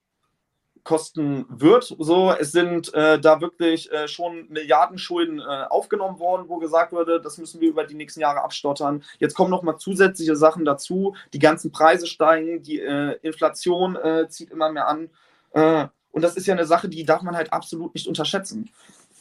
[0.83, 1.95] kosten wird.
[1.99, 7.21] So, es sind äh, da wirklich äh, schon Milliardenschulden äh, aufgenommen worden, wo gesagt wurde,
[7.21, 9.03] das müssen wir über die nächsten Jahre abstottern.
[9.19, 11.15] Jetzt kommen noch mal zusätzliche Sachen dazu.
[11.33, 15.09] Die ganzen Preise steigen, die äh, Inflation äh, zieht immer mehr an.
[15.51, 18.69] Äh, und das ist ja eine Sache, die darf man halt absolut nicht unterschätzen.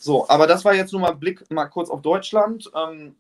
[0.00, 2.70] So, aber das war jetzt nur mal Blick mal kurz auf Deutschland.
[2.74, 3.16] Ähm,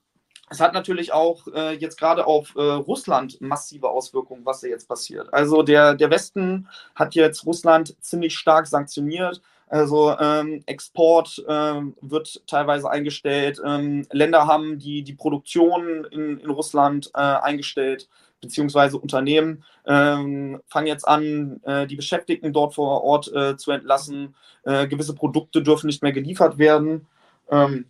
[0.48, 4.88] es hat natürlich auch äh, jetzt gerade auf äh, Russland massive Auswirkungen, was da jetzt
[4.88, 5.32] passiert.
[5.32, 9.42] Also der, der Westen hat jetzt Russland ziemlich stark sanktioniert.
[9.68, 13.60] Also ähm, Export ähm, wird teilweise eingestellt.
[13.64, 18.08] Ähm, Länder haben die, die Produktion in, in Russland äh, eingestellt,
[18.40, 24.34] beziehungsweise Unternehmen ähm, fangen jetzt an, äh, die Beschäftigten dort vor Ort äh, zu entlassen.
[24.64, 27.06] Äh, gewisse Produkte dürfen nicht mehr geliefert werden.
[27.50, 27.86] Ähm,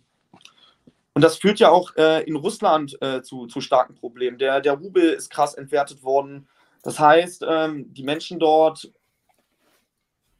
[1.13, 4.37] und das führt ja auch äh, in Russland äh, zu, zu starken Problemen.
[4.37, 6.47] Der, der Rubel ist krass entwertet worden.
[6.83, 8.91] Das heißt, ähm, die Menschen dort,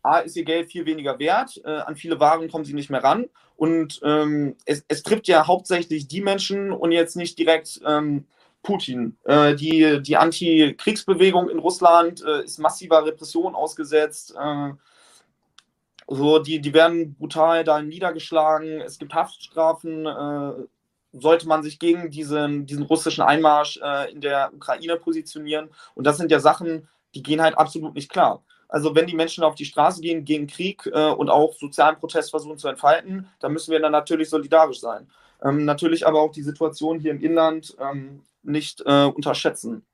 [0.01, 3.03] A, ist ihr Geld viel weniger wert, äh, an viele Waren kommen sie nicht mehr
[3.03, 3.27] ran.
[3.57, 8.25] Und ähm, es, es, trifft ja hauptsächlich die Menschen und jetzt nicht direkt ähm,
[8.63, 9.17] Putin.
[9.23, 14.35] Äh, die die Anti-Kriegsbewegung in Russland äh, ist massiver Repression ausgesetzt.
[14.39, 14.71] Äh,
[16.07, 18.81] so, die, die werden brutal da niedergeschlagen.
[18.81, 20.05] Es gibt Haftstrafen.
[20.05, 20.67] Äh,
[21.13, 25.69] sollte man sich gegen diesen, diesen russischen Einmarsch äh, in der Ukraine positionieren.
[25.93, 28.43] Und das sind ja Sachen, die gehen halt absolut nicht klar.
[28.69, 32.29] Also wenn die Menschen auf die Straße gehen gegen Krieg äh, und auch sozialen Protest
[32.29, 35.09] versuchen zu entfalten, dann müssen wir dann natürlich solidarisch sein.
[35.43, 39.85] Ähm, natürlich aber auch die Situation hier im Inland ähm, nicht äh, unterschätzen.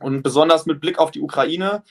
[0.00, 1.82] Und besonders mit Blick auf die Ukraine,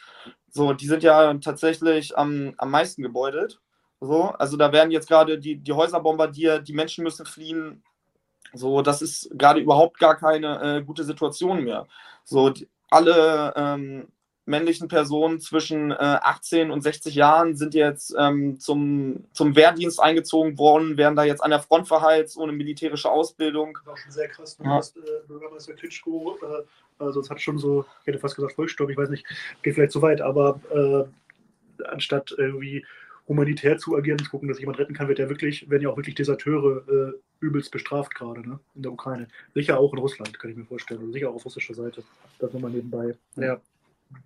[0.50, 3.60] so, die sind ja tatsächlich am, am meisten gebeutelt.
[4.00, 7.84] So, also da werden jetzt gerade die, die Häuser bombardiert, die Menschen müssen fliehen.
[8.54, 11.88] So, das ist gerade überhaupt gar keine äh, gute Situation mehr.
[12.24, 14.08] So, die, alle ähm,
[14.48, 20.58] männlichen Personen zwischen äh, 18 und 60 Jahren sind jetzt ähm, zum, zum Wehrdienst eingezogen
[20.58, 23.78] worden, werden da jetzt an der Front verheizt, ohne militärische Ausbildung.
[23.80, 24.58] Das war schon sehr krass.
[24.58, 24.72] Du ja.
[24.72, 28.90] hast äh, Bürgermeister Klitschko, äh, also es hat schon so, ich hätte fast gesagt Volksstopp,
[28.90, 29.26] ich weiß nicht,
[29.62, 32.86] geht vielleicht zu weit, aber äh, anstatt irgendwie
[33.28, 35.98] humanitär zu agieren, zu gucken, dass jemand retten kann, wird ja wirklich, werden ja auch
[35.98, 39.28] wirklich Deserteure äh, übelst bestraft gerade ne, in der Ukraine.
[39.54, 41.02] Sicher auch in Russland, kann ich mir vorstellen.
[41.02, 42.04] Also sicher auch auf russischer Seite.
[42.40, 43.16] Das nochmal nebenbei.
[43.36, 43.60] Ja.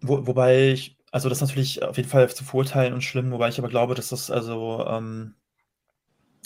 [0.02, 3.50] Wo, wobei ich, also das ist natürlich auf jeden Fall zu verurteilen und schlimm, wobei
[3.50, 5.36] ich aber glaube, dass das also, ähm,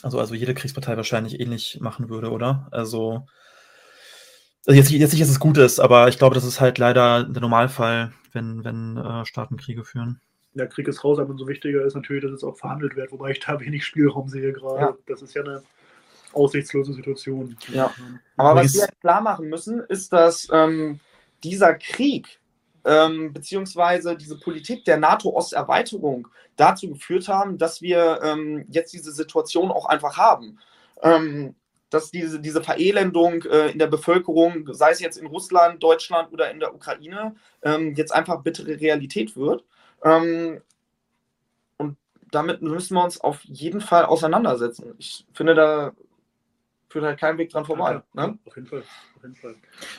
[0.01, 2.67] also, also jede Kriegspartei wahrscheinlich ähnlich machen würde, oder?
[2.71, 3.25] Also,
[4.65, 7.23] also jetzt, jetzt nicht, dass es gut ist, aber ich glaube, das ist halt leider
[7.23, 10.19] der Normalfall, wenn, wenn äh, Staaten Kriege führen
[10.55, 13.31] der Krieg ist raus, aber umso wichtiger ist natürlich, dass es auch verhandelt wird, wobei
[13.31, 14.79] ich da wenig Spielraum sehe gerade.
[14.79, 14.97] Ja.
[15.05, 15.61] Das ist ja eine
[16.33, 17.57] aussichtslose Situation.
[17.71, 17.93] Ja.
[18.37, 20.99] Aber was wir halt klar machen müssen, ist, dass ähm,
[21.43, 22.39] dieser Krieg
[22.85, 29.71] ähm, beziehungsweise diese Politik der NATO-Osterweiterung dazu geführt haben, dass wir ähm, jetzt diese Situation
[29.71, 30.59] auch einfach haben.
[31.01, 31.55] Ähm,
[31.89, 36.51] dass diese, diese Verelendung äh, in der Bevölkerung, sei es jetzt in Russland, Deutschland oder
[36.51, 39.63] in der Ukraine, ähm, jetzt einfach bittere Realität wird.
[40.03, 40.61] Ähm,
[41.77, 41.97] und
[42.31, 44.93] damit müssen wir uns auf jeden Fall auseinandersetzen.
[44.97, 45.93] Ich finde, da
[46.95, 48.01] führt halt kein Weg dran vorbei.
[48.13, 48.39] Ja, ne?
[48.45, 48.83] Auf jeden Fall.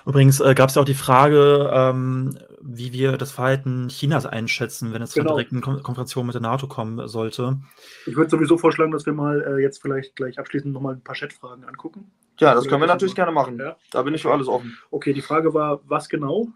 [0.07, 4.95] Übrigens äh, gab es ja auch die Frage, ähm, wie wir das Verhalten Chinas einschätzen,
[4.95, 5.29] wenn es genau.
[5.29, 7.59] zur direkten Kon Konfrontation mit der NATO kommen sollte.
[8.07, 11.17] Ich würde sowieso vorschlagen, dass wir mal äh, jetzt vielleicht gleich abschließend nochmal ein paar
[11.17, 12.11] Chatfragen angucken.
[12.39, 13.59] Ja, das können wir natürlich gerne machen.
[13.59, 13.77] Ja.
[13.91, 14.79] Da bin ich für alles offen.
[14.91, 16.47] Okay, die Frage war, was genau?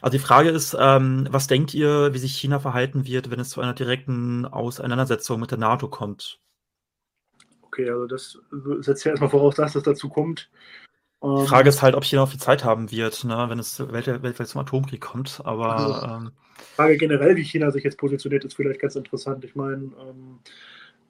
[0.00, 3.50] Also die Frage ist, ähm, was denkt ihr, wie sich China verhalten wird, wenn es
[3.50, 6.40] zu einer direkten Auseinandersetzung mit der NATO kommt?
[7.74, 8.38] Okay, also das
[8.80, 10.48] setzt ja erstmal voraus, dass das dazu kommt.
[11.22, 13.80] Die ähm, Frage ist halt, ob China noch viel Zeit haben wird, ne, wenn es
[13.80, 15.40] weltweit zum Atomkrieg kommt.
[15.44, 16.30] Aber also, ähm,
[16.76, 19.44] Frage generell, wie China sich jetzt positioniert, ist vielleicht ganz interessant.
[19.44, 20.38] Ich meine, ähm,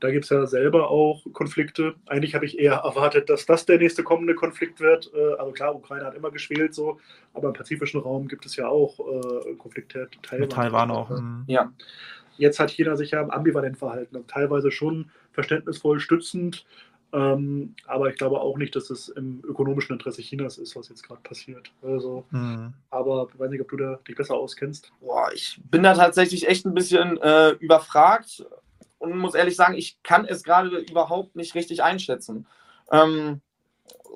[0.00, 1.96] da gibt es ja selber auch Konflikte.
[2.06, 5.10] Eigentlich habe ich eher erwartet, dass das der nächste kommende Konflikt wird.
[5.14, 6.98] Äh, also klar, Ukraine hat immer geschwelt so,
[7.34, 10.08] aber im pazifischen Raum gibt es ja auch äh, Konflikte.
[10.22, 11.10] Taiwan, Mit Taiwan auch.
[11.10, 11.44] Mhm.
[11.46, 11.72] Ja.
[12.36, 16.64] Jetzt hat China sich ja ambivalent verhalten, also teilweise schon verständnisvoll stützend,
[17.14, 21.06] ähm, aber ich glaube auch nicht, dass es im ökonomischen Interesse Chinas ist, was jetzt
[21.06, 21.70] gerade passiert.
[21.80, 22.74] Also, mhm.
[22.90, 24.90] aber ich weiß nicht, ob du da dich besser auskennst.
[25.00, 28.44] Boah, ich bin da tatsächlich echt ein bisschen äh, überfragt
[28.98, 32.48] und muss ehrlich sagen, ich kann es gerade überhaupt nicht richtig einschätzen.
[32.90, 33.40] Ähm,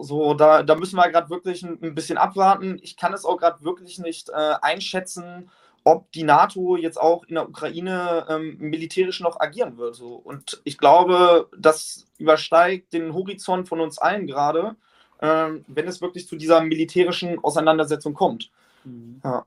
[0.01, 2.79] so, da, da müssen wir gerade wirklich ein, ein, bisschen abwarten.
[2.83, 5.51] Ich kann es auch gerade wirklich nicht äh, einschätzen,
[5.89, 9.95] ob die NATO jetzt auch in der Ukraine ähm, militärisch noch agieren wird.
[9.95, 10.14] So.
[10.16, 14.76] Und ich glaube, das übersteigt den Horizont von uns allen gerade.
[15.20, 18.51] ähm, wenn es wirklich zu dieser militärischen Auseinandersetzung kommt.
[18.84, 19.20] Mhm.
[19.24, 19.45] Ja.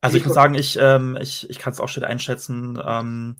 [0.00, 2.80] Also ich muss sagen, ich, ähm, ich, ich kann es auch schön einschätzen.
[2.84, 3.36] Ähm,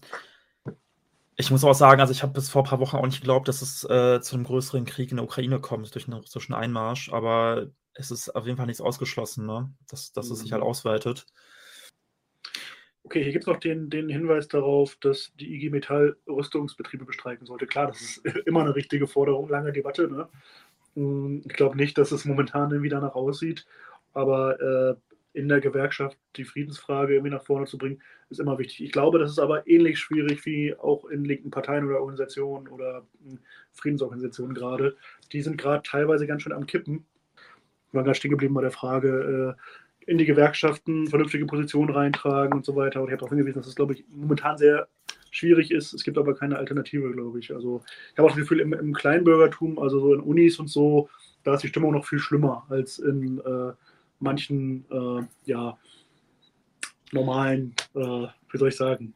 [1.36, 3.46] ich muss auch sagen, also ich habe bis vor ein paar Wochen auch nicht geglaubt,
[3.46, 7.12] dass es äh, zu einem größeren Krieg in der Ukraine kommt durch einen russischen Einmarsch,
[7.12, 9.72] aber es ist auf jeden Fall nichts ausgeschlossen, ne?
[9.88, 10.32] dass, dass mhm.
[10.32, 10.68] es sich halt mhm.
[10.68, 11.26] ausweitet.
[13.08, 17.46] Okay, hier gibt es noch den, den Hinweis darauf, dass die IG Metall Rüstungsbetriebe bestreiken
[17.46, 17.66] sollte.
[17.66, 20.08] Klar, das ist immer eine richtige Forderung, lange Debatte.
[20.08, 20.28] Ne?
[20.94, 23.66] Hm, ich glaube nicht, dass es momentan irgendwie danach aussieht,
[24.12, 24.94] aber äh,
[25.32, 28.82] in der Gewerkschaft die Friedensfrage irgendwie nach vorne zu bringen, ist immer wichtig.
[28.82, 33.06] Ich glaube, das ist aber ähnlich schwierig wie auch in linken Parteien oder Organisationen oder
[33.24, 33.38] hm,
[33.72, 34.98] Friedensorganisationen gerade.
[35.32, 37.06] Die sind gerade teilweise ganz schön am Kippen.
[37.90, 39.62] Wir waren gerade stehen geblieben bei der Frage, äh,
[40.08, 43.02] in die Gewerkschaften vernünftige Positionen reintragen und so weiter.
[43.02, 44.88] Und ich habe auch hingewiesen, dass es, glaube ich, momentan sehr
[45.30, 45.92] schwierig ist.
[45.92, 47.54] Es gibt aber keine Alternative, glaube ich.
[47.54, 47.82] Also
[48.12, 51.10] ich habe auch das Gefühl, im, im, Kleinbürgertum, also so in Unis und so,
[51.44, 53.72] da ist die Stimmung noch viel schlimmer als in äh,
[54.18, 55.76] manchen, äh, ja,
[57.12, 58.00] normalen, äh,
[58.50, 59.12] wie soll ich sagen,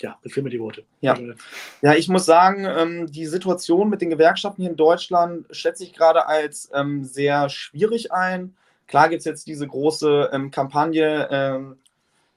[0.00, 0.84] ja, das mir die Worte.
[1.00, 1.14] Ja.
[1.14, 1.34] Äh,
[1.80, 5.94] ja, ich muss sagen, ähm, die Situation mit den Gewerkschaften hier in Deutschland schätze ich
[5.94, 8.54] gerade als ähm, sehr schwierig ein.
[8.86, 11.78] Klar gibt es jetzt diese große ähm, Kampagne, ähm,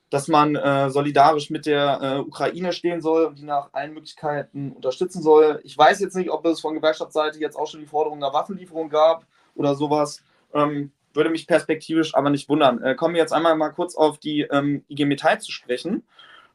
[0.10, 4.72] dass man äh, solidarisch mit der äh, Ukraine stehen soll und die nach allen Möglichkeiten
[4.72, 5.62] unterstützen soll.
[5.64, 8.90] Ich weiß jetzt nicht, ob es von Gewerkschaftsseite jetzt auch schon die Forderung nach Waffenlieferung
[8.90, 9.26] gab
[9.56, 10.24] oder sowas.
[10.54, 12.82] Ähm, würde mich perspektivisch aber nicht wundern.
[12.82, 16.04] Äh, kommen wir jetzt einmal mal kurz auf die ähm, IG Metall zu sprechen.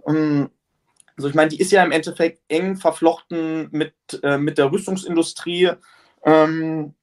[0.06, 0.50] Ähm,
[1.16, 5.72] also ich meine, die ist ja im Endeffekt eng verflochten mit, äh, mit der Rüstungsindustrie
[6.24, 6.94] ähm,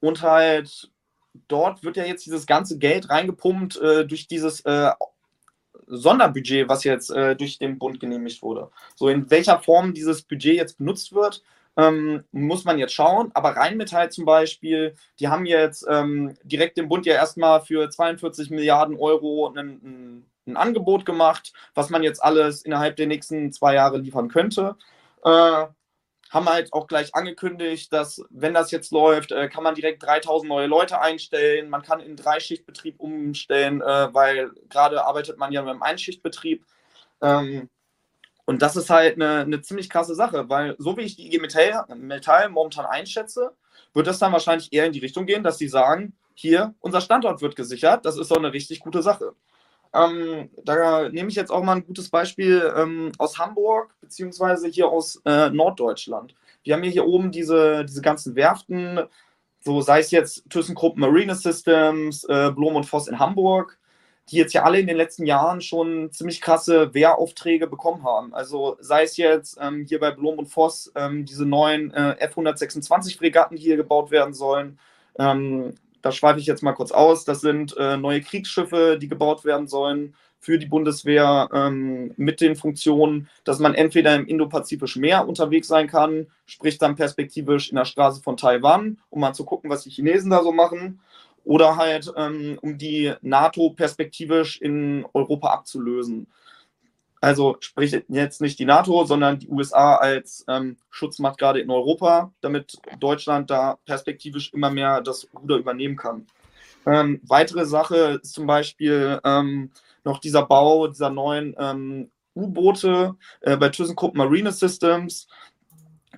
[0.00, 0.90] und halt
[1.48, 4.90] dort wird ja jetzt dieses ganze Geld reingepumpt äh, durch dieses äh,
[5.86, 8.70] Sonderbudget, was jetzt äh, durch den Bund genehmigt wurde.
[8.94, 11.42] So in welcher Form dieses Budget jetzt benutzt wird,
[11.76, 13.30] ähm, muss man jetzt schauen.
[13.34, 18.50] Aber Rheinmetall zum Beispiel, die haben jetzt ähm, direkt dem Bund ja erstmal für 42
[18.50, 23.98] Milliarden Euro ein, ein, Angebot gemacht, was man jetzt alles innerhalb der nächsten zwei Jahre
[23.98, 24.74] liefern könnte.
[25.24, 25.66] Äh,
[26.30, 30.48] haben halt auch gleich angekündigt, dass wenn das jetzt läuft, äh, kann man direkt 3000
[30.48, 31.68] neue Leute einstellen.
[31.68, 36.64] Man kann in Dreischichtbetrieb umstellen, äh, weil gerade arbeitet man ja mit einem Einschichtbetrieb.
[37.20, 37.68] Ähm,
[38.44, 41.40] und das ist halt eine, eine, ziemlich krasse Sache, weil so wie ich die IG
[41.40, 43.54] Metall, Metall momentan einschätze,
[43.92, 47.42] wird das dann wahrscheinlich eher in die Richtung gehen, dass sie sagen, hier, unser Standort
[47.42, 48.06] wird gesichert.
[48.06, 49.34] Das ist doch eine richtig gute Sache.
[49.92, 54.88] Ähm, da nehme ich jetzt auch mal ein gutes Beispiel ähm, aus Hamburg, beziehungsweise hier
[54.88, 56.34] aus äh, Norddeutschland.
[56.62, 59.00] Wir haben hier oben diese, diese ganzen Werften,
[59.60, 63.78] so sei es jetzt ThyssenKrupp Marine Systems, äh, Blom und Voss in Hamburg,
[64.30, 68.32] die jetzt ja alle in den letzten Jahren schon ziemlich krasse Wehraufträge bekommen haben.
[68.32, 73.18] Also sei es jetzt ähm, hier bei Blom und Voss ähm, diese neuen äh, F-126
[73.18, 74.78] Fregatten, die hier gebaut werden sollen,
[75.18, 77.24] ähm, da schweife ich jetzt mal kurz aus.
[77.24, 82.56] Das sind äh, neue Kriegsschiffe, die gebaut werden sollen für die Bundeswehr ähm, mit den
[82.56, 87.84] Funktionen, dass man entweder im Indopazifischen Meer unterwegs sein kann, sprich dann perspektivisch in der
[87.84, 91.00] Straße von Taiwan, um mal zu gucken, was die Chinesen da so machen,
[91.44, 96.26] oder halt ähm, um die NATO perspektivisch in Europa abzulösen.
[97.20, 102.32] Also sprich jetzt nicht die NATO, sondern die USA als ähm, Schutzmacht gerade in Europa,
[102.40, 106.26] damit Deutschland da perspektivisch immer mehr das Ruder übernehmen kann.
[106.86, 109.70] Ähm, weitere Sache ist zum Beispiel ähm,
[110.02, 115.28] noch dieser Bau dieser neuen ähm, U-Boote äh, bei ThyssenKrupp Marine Systems.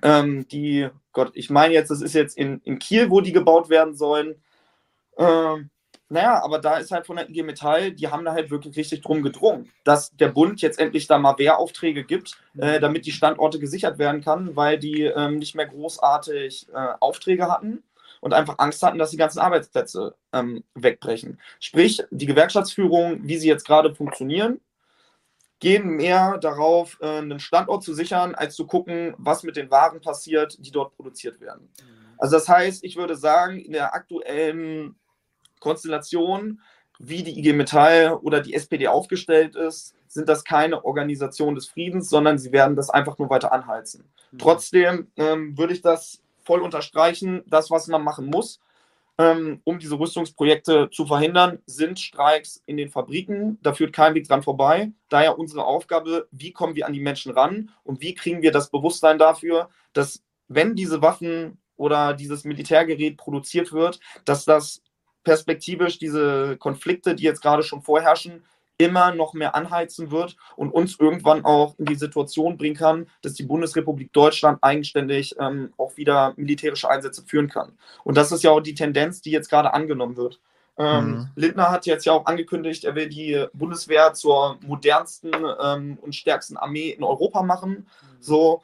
[0.01, 3.69] Ähm, die, Gott, ich meine jetzt, das ist jetzt in, in Kiel, wo die gebaut
[3.69, 4.35] werden sollen.
[5.17, 5.69] Ähm,
[6.13, 9.01] naja, aber da ist halt von der IG Metall, die haben da halt wirklich richtig
[9.01, 13.57] drum gedrungen, dass der Bund jetzt endlich da mal Wehraufträge gibt, äh, damit die Standorte
[13.57, 17.81] gesichert werden kann, weil die ähm, nicht mehr großartig äh, Aufträge hatten
[18.21, 21.41] und einfach Angst hatten, dass die ganzen Arbeitsplätze ähm, wegbrechen.
[21.59, 24.61] Sprich, die Gewerkschaftsführung, wie sie jetzt gerade funktionieren,
[25.57, 29.99] gehen mehr darauf, äh, einen Standort zu sichern, als zu gucken, was mit den Waren
[29.99, 31.71] passiert, die dort produziert werden.
[31.81, 32.03] Mhm.
[32.19, 34.95] Also das heißt, ich würde sagen, in der aktuellen
[35.63, 36.59] Konstellation,
[36.99, 42.09] wie die IG Metall oder die SPD aufgestellt ist, sind das keine Organisation des Friedens,
[42.09, 44.05] sondern sie werden das einfach nur weiter anheizen.
[44.31, 44.37] Mhm.
[44.37, 47.41] Trotzdem ähm, würde ich das voll unterstreichen.
[47.47, 48.59] Das, was man machen muss,
[49.17, 53.57] ähm, um diese Rüstungsprojekte zu verhindern, sind Streiks in den Fabriken.
[53.61, 54.91] Da führt kein Weg dran vorbei.
[55.09, 58.69] Daher unsere Aufgabe, wie kommen wir an die Menschen ran und wie kriegen wir das
[58.69, 64.81] Bewusstsein dafür, dass wenn diese Waffen oder dieses Militärgerät produziert wird, dass das
[65.23, 68.43] perspektivisch diese Konflikte, die jetzt gerade schon vorherrschen,
[68.77, 73.33] immer noch mehr anheizen wird und uns irgendwann auch in die Situation bringen kann, dass
[73.33, 77.77] die Bundesrepublik Deutschland eigenständig ähm, auch wieder militärische Einsätze führen kann.
[78.03, 80.39] Und das ist ja auch die Tendenz, die jetzt gerade angenommen wird.
[80.75, 81.27] Ähm, mhm.
[81.35, 86.57] Lindner hat jetzt ja auch angekündigt, er will die Bundeswehr zur modernsten ähm, und stärksten
[86.57, 87.69] Armee in Europa machen.
[87.71, 88.17] Mhm.
[88.19, 88.63] So,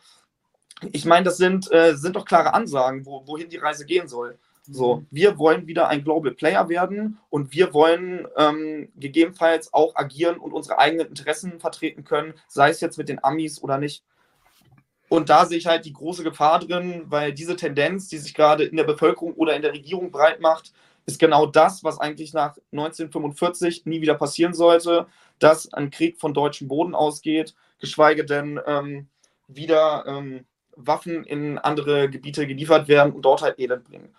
[0.91, 4.39] ich meine, das sind, äh, sind doch klare Ansagen, wo, wohin die Reise gehen soll.
[4.71, 5.07] So, mhm.
[5.11, 10.53] wir wollen wieder ein Global Player werden und wir wollen ähm, gegebenenfalls auch agieren und
[10.53, 14.03] unsere eigenen Interessen vertreten können, sei es jetzt mit den Amis oder nicht.
[15.09, 18.63] Und da sehe ich halt die große Gefahr drin, weil diese Tendenz, die sich gerade
[18.63, 20.71] in der Bevölkerung oder in der Regierung breit macht,
[21.07, 25.07] ist genau das, was eigentlich nach 1945 nie wieder passieren sollte,
[25.39, 29.07] dass ein Krieg von deutschem Boden ausgeht, geschweige denn ähm,
[29.47, 30.45] wieder ähm,
[30.75, 34.13] Waffen in andere Gebiete geliefert werden und dort halt Elend bringen.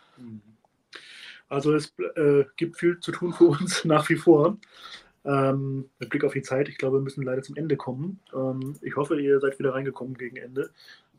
[1.49, 4.57] Also es äh, gibt viel zu tun für uns nach wie vor.
[5.25, 8.21] Ähm, mit Blick auf die Zeit, ich glaube, wir müssen leider zum Ende kommen.
[8.33, 10.71] Ähm, ich hoffe, ihr seid wieder reingekommen gegen Ende.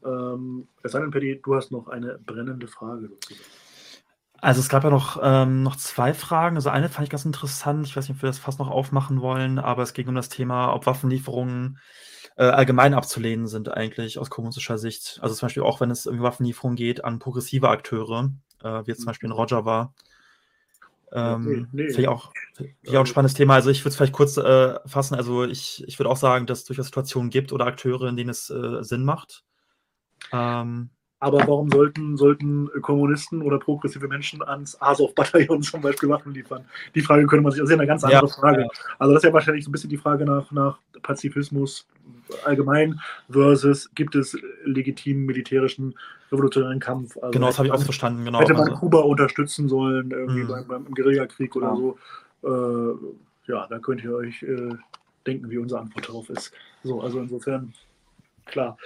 [0.04, 3.12] Ähm, es sei denn, Paddy, du hast noch eine brennende Frage.
[4.40, 6.56] Also es gab ja noch, ähm, noch zwei Fragen.
[6.56, 7.86] Also eine fand ich ganz interessant.
[7.86, 10.30] Ich weiß nicht, ob wir das fast noch aufmachen wollen, aber es ging um das
[10.30, 11.78] Thema, ob Waffenlieferungen
[12.42, 15.20] äh, allgemein abzulehnen sind eigentlich aus kommunistischer Sicht.
[15.22, 18.32] Also zum Beispiel auch, wenn es um Waffenlieferungen geht an progressive Akteure,
[18.64, 19.94] äh, wie jetzt zum Beispiel in Roger war.
[21.12, 21.90] Ähm, nee, nee.
[21.90, 22.34] Finde ich, auch,
[22.82, 23.54] ich auch ein spannendes Thema.
[23.54, 25.14] Also ich würde es vielleicht kurz äh, fassen.
[25.14, 28.32] Also ich, ich würde auch sagen, dass es durchaus Situationen gibt oder Akteure, in denen
[28.32, 29.44] es äh, Sinn macht.
[30.32, 30.90] Ähm,
[31.22, 36.66] aber warum sollten, sollten Kommunisten oder progressive Menschen ans Azov-Bataillon zum Beispiel Waffen liefern?
[36.96, 38.62] Die Frage könnte man sich, das ist ja eine ganz andere ja, Frage.
[38.64, 38.68] Ja.
[38.98, 41.88] Also das ist ja wahrscheinlich so ein bisschen die Frage nach, nach Pazifismus
[42.44, 43.00] allgemein
[43.30, 45.94] versus gibt es legitimen militärischen
[46.32, 47.16] revolutionären Kampf.
[47.18, 48.26] Also genau, das habe ich auch verstanden.
[48.26, 48.40] Genau.
[48.40, 48.80] Hätte man also.
[48.80, 50.48] Kuba unterstützen sollen, irgendwie mhm.
[50.48, 51.76] beim, beim Guerillakrieg oder ja.
[51.76, 51.98] so.
[52.44, 54.70] Äh, ja, da könnt ihr euch äh,
[55.28, 56.52] denken, wie unsere Antwort darauf ist.
[56.84, 57.74] So, also insofern,
[58.46, 58.78] klar.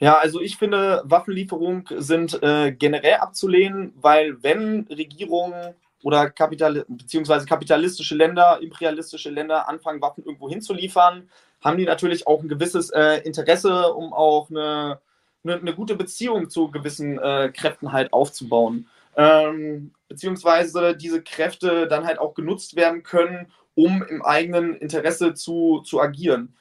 [0.00, 5.74] Ja, also ich finde, Waffenlieferungen sind äh, generell abzulehnen, weil wenn Regierungen
[6.04, 11.28] oder Kapital beziehungsweise kapitalistische Länder, imperialistische Länder anfangen, Waffen irgendwo hinzuliefern,
[11.60, 15.00] haben die natürlich auch ein gewisses äh, Interesse, um auch eine,
[15.42, 18.88] eine, eine, gute Beziehung zu gewissen äh, Kräften halt aufzubauen.
[19.16, 25.80] Ähm, beziehungsweise diese Kräfte dann halt auch genutzt werden können, um im eigenen Interesse zu,
[25.80, 26.54] zu agieren.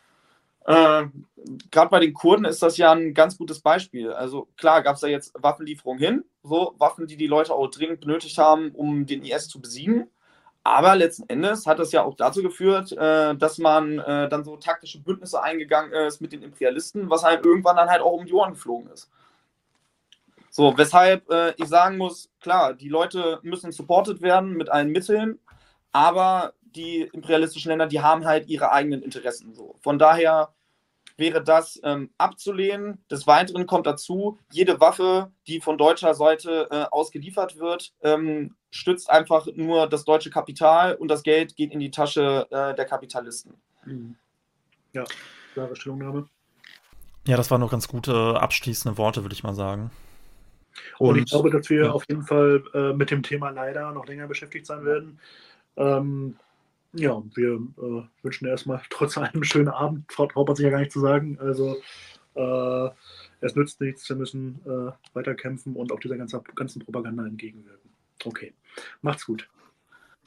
[0.68, 1.06] Äh,
[1.72, 4.12] Gerade bei den Kurden ist das ja ein ganz gutes Beispiel.
[4.12, 8.02] Also klar gab es da jetzt Waffenlieferungen hin, so Waffen, die die Leute auch dringend
[8.02, 10.10] benötigt haben, um den IS zu besiegen.
[10.66, 14.58] Aber letzten Endes hat das ja auch dazu geführt, äh, dass man äh, dann so
[14.58, 18.34] taktische Bündnisse eingegangen ist mit den Imperialisten, was halt irgendwann dann halt auch um die
[18.34, 19.10] Ohren geflogen ist.
[20.50, 25.40] So, weshalb äh, ich sagen muss, klar, die Leute müssen supported werden mit allen Mitteln,
[25.94, 29.54] aber die imperialistischen Länder, die haben halt ihre eigenen Interessen.
[29.54, 29.76] So.
[29.82, 30.54] Von daher
[31.18, 33.04] wäre das ähm, abzulehnen.
[33.10, 39.10] Des Weiteren kommt dazu, jede Waffe, die von deutscher Seite äh, ausgeliefert wird, ähm, stützt
[39.10, 43.56] einfach nur das deutsche Kapital und das Geld geht in die Tasche äh, der Kapitalisten.
[43.86, 44.16] Mhm.
[44.94, 45.04] Ja,
[45.54, 46.28] klare Stellungnahme.
[47.28, 49.92] Ja, das waren noch ganz gute abschließende Worte, würde ich mal sagen.
[50.98, 51.92] Und, und ich glaube, dass wir ja.
[51.92, 55.20] auf jeden Fall äh, mit dem Thema leider noch länger beschäftigt sein werden.
[55.76, 56.38] Ähm,
[56.98, 60.08] ja, wir äh, wünschen erstmal trotz allem einen schönen Abend.
[60.10, 61.38] Traut man sich ja gar nicht zu sagen.
[61.40, 61.78] Also,
[62.36, 62.90] äh,
[63.42, 64.08] es nützt nichts.
[64.10, 67.92] Wir müssen äh, weiterkämpfen und auch dieser ganzen, ganzen Propaganda entgegenwirken.
[68.26, 68.54] Okay,
[69.02, 69.48] macht's gut.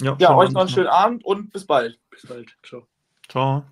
[0.00, 1.98] Ja, ja euch noch einen schönen Abend und bis bald.
[2.10, 2.56] Bis bald.
[2.62, 2.86] Ciao.
[3.28, 3.64] Ciao.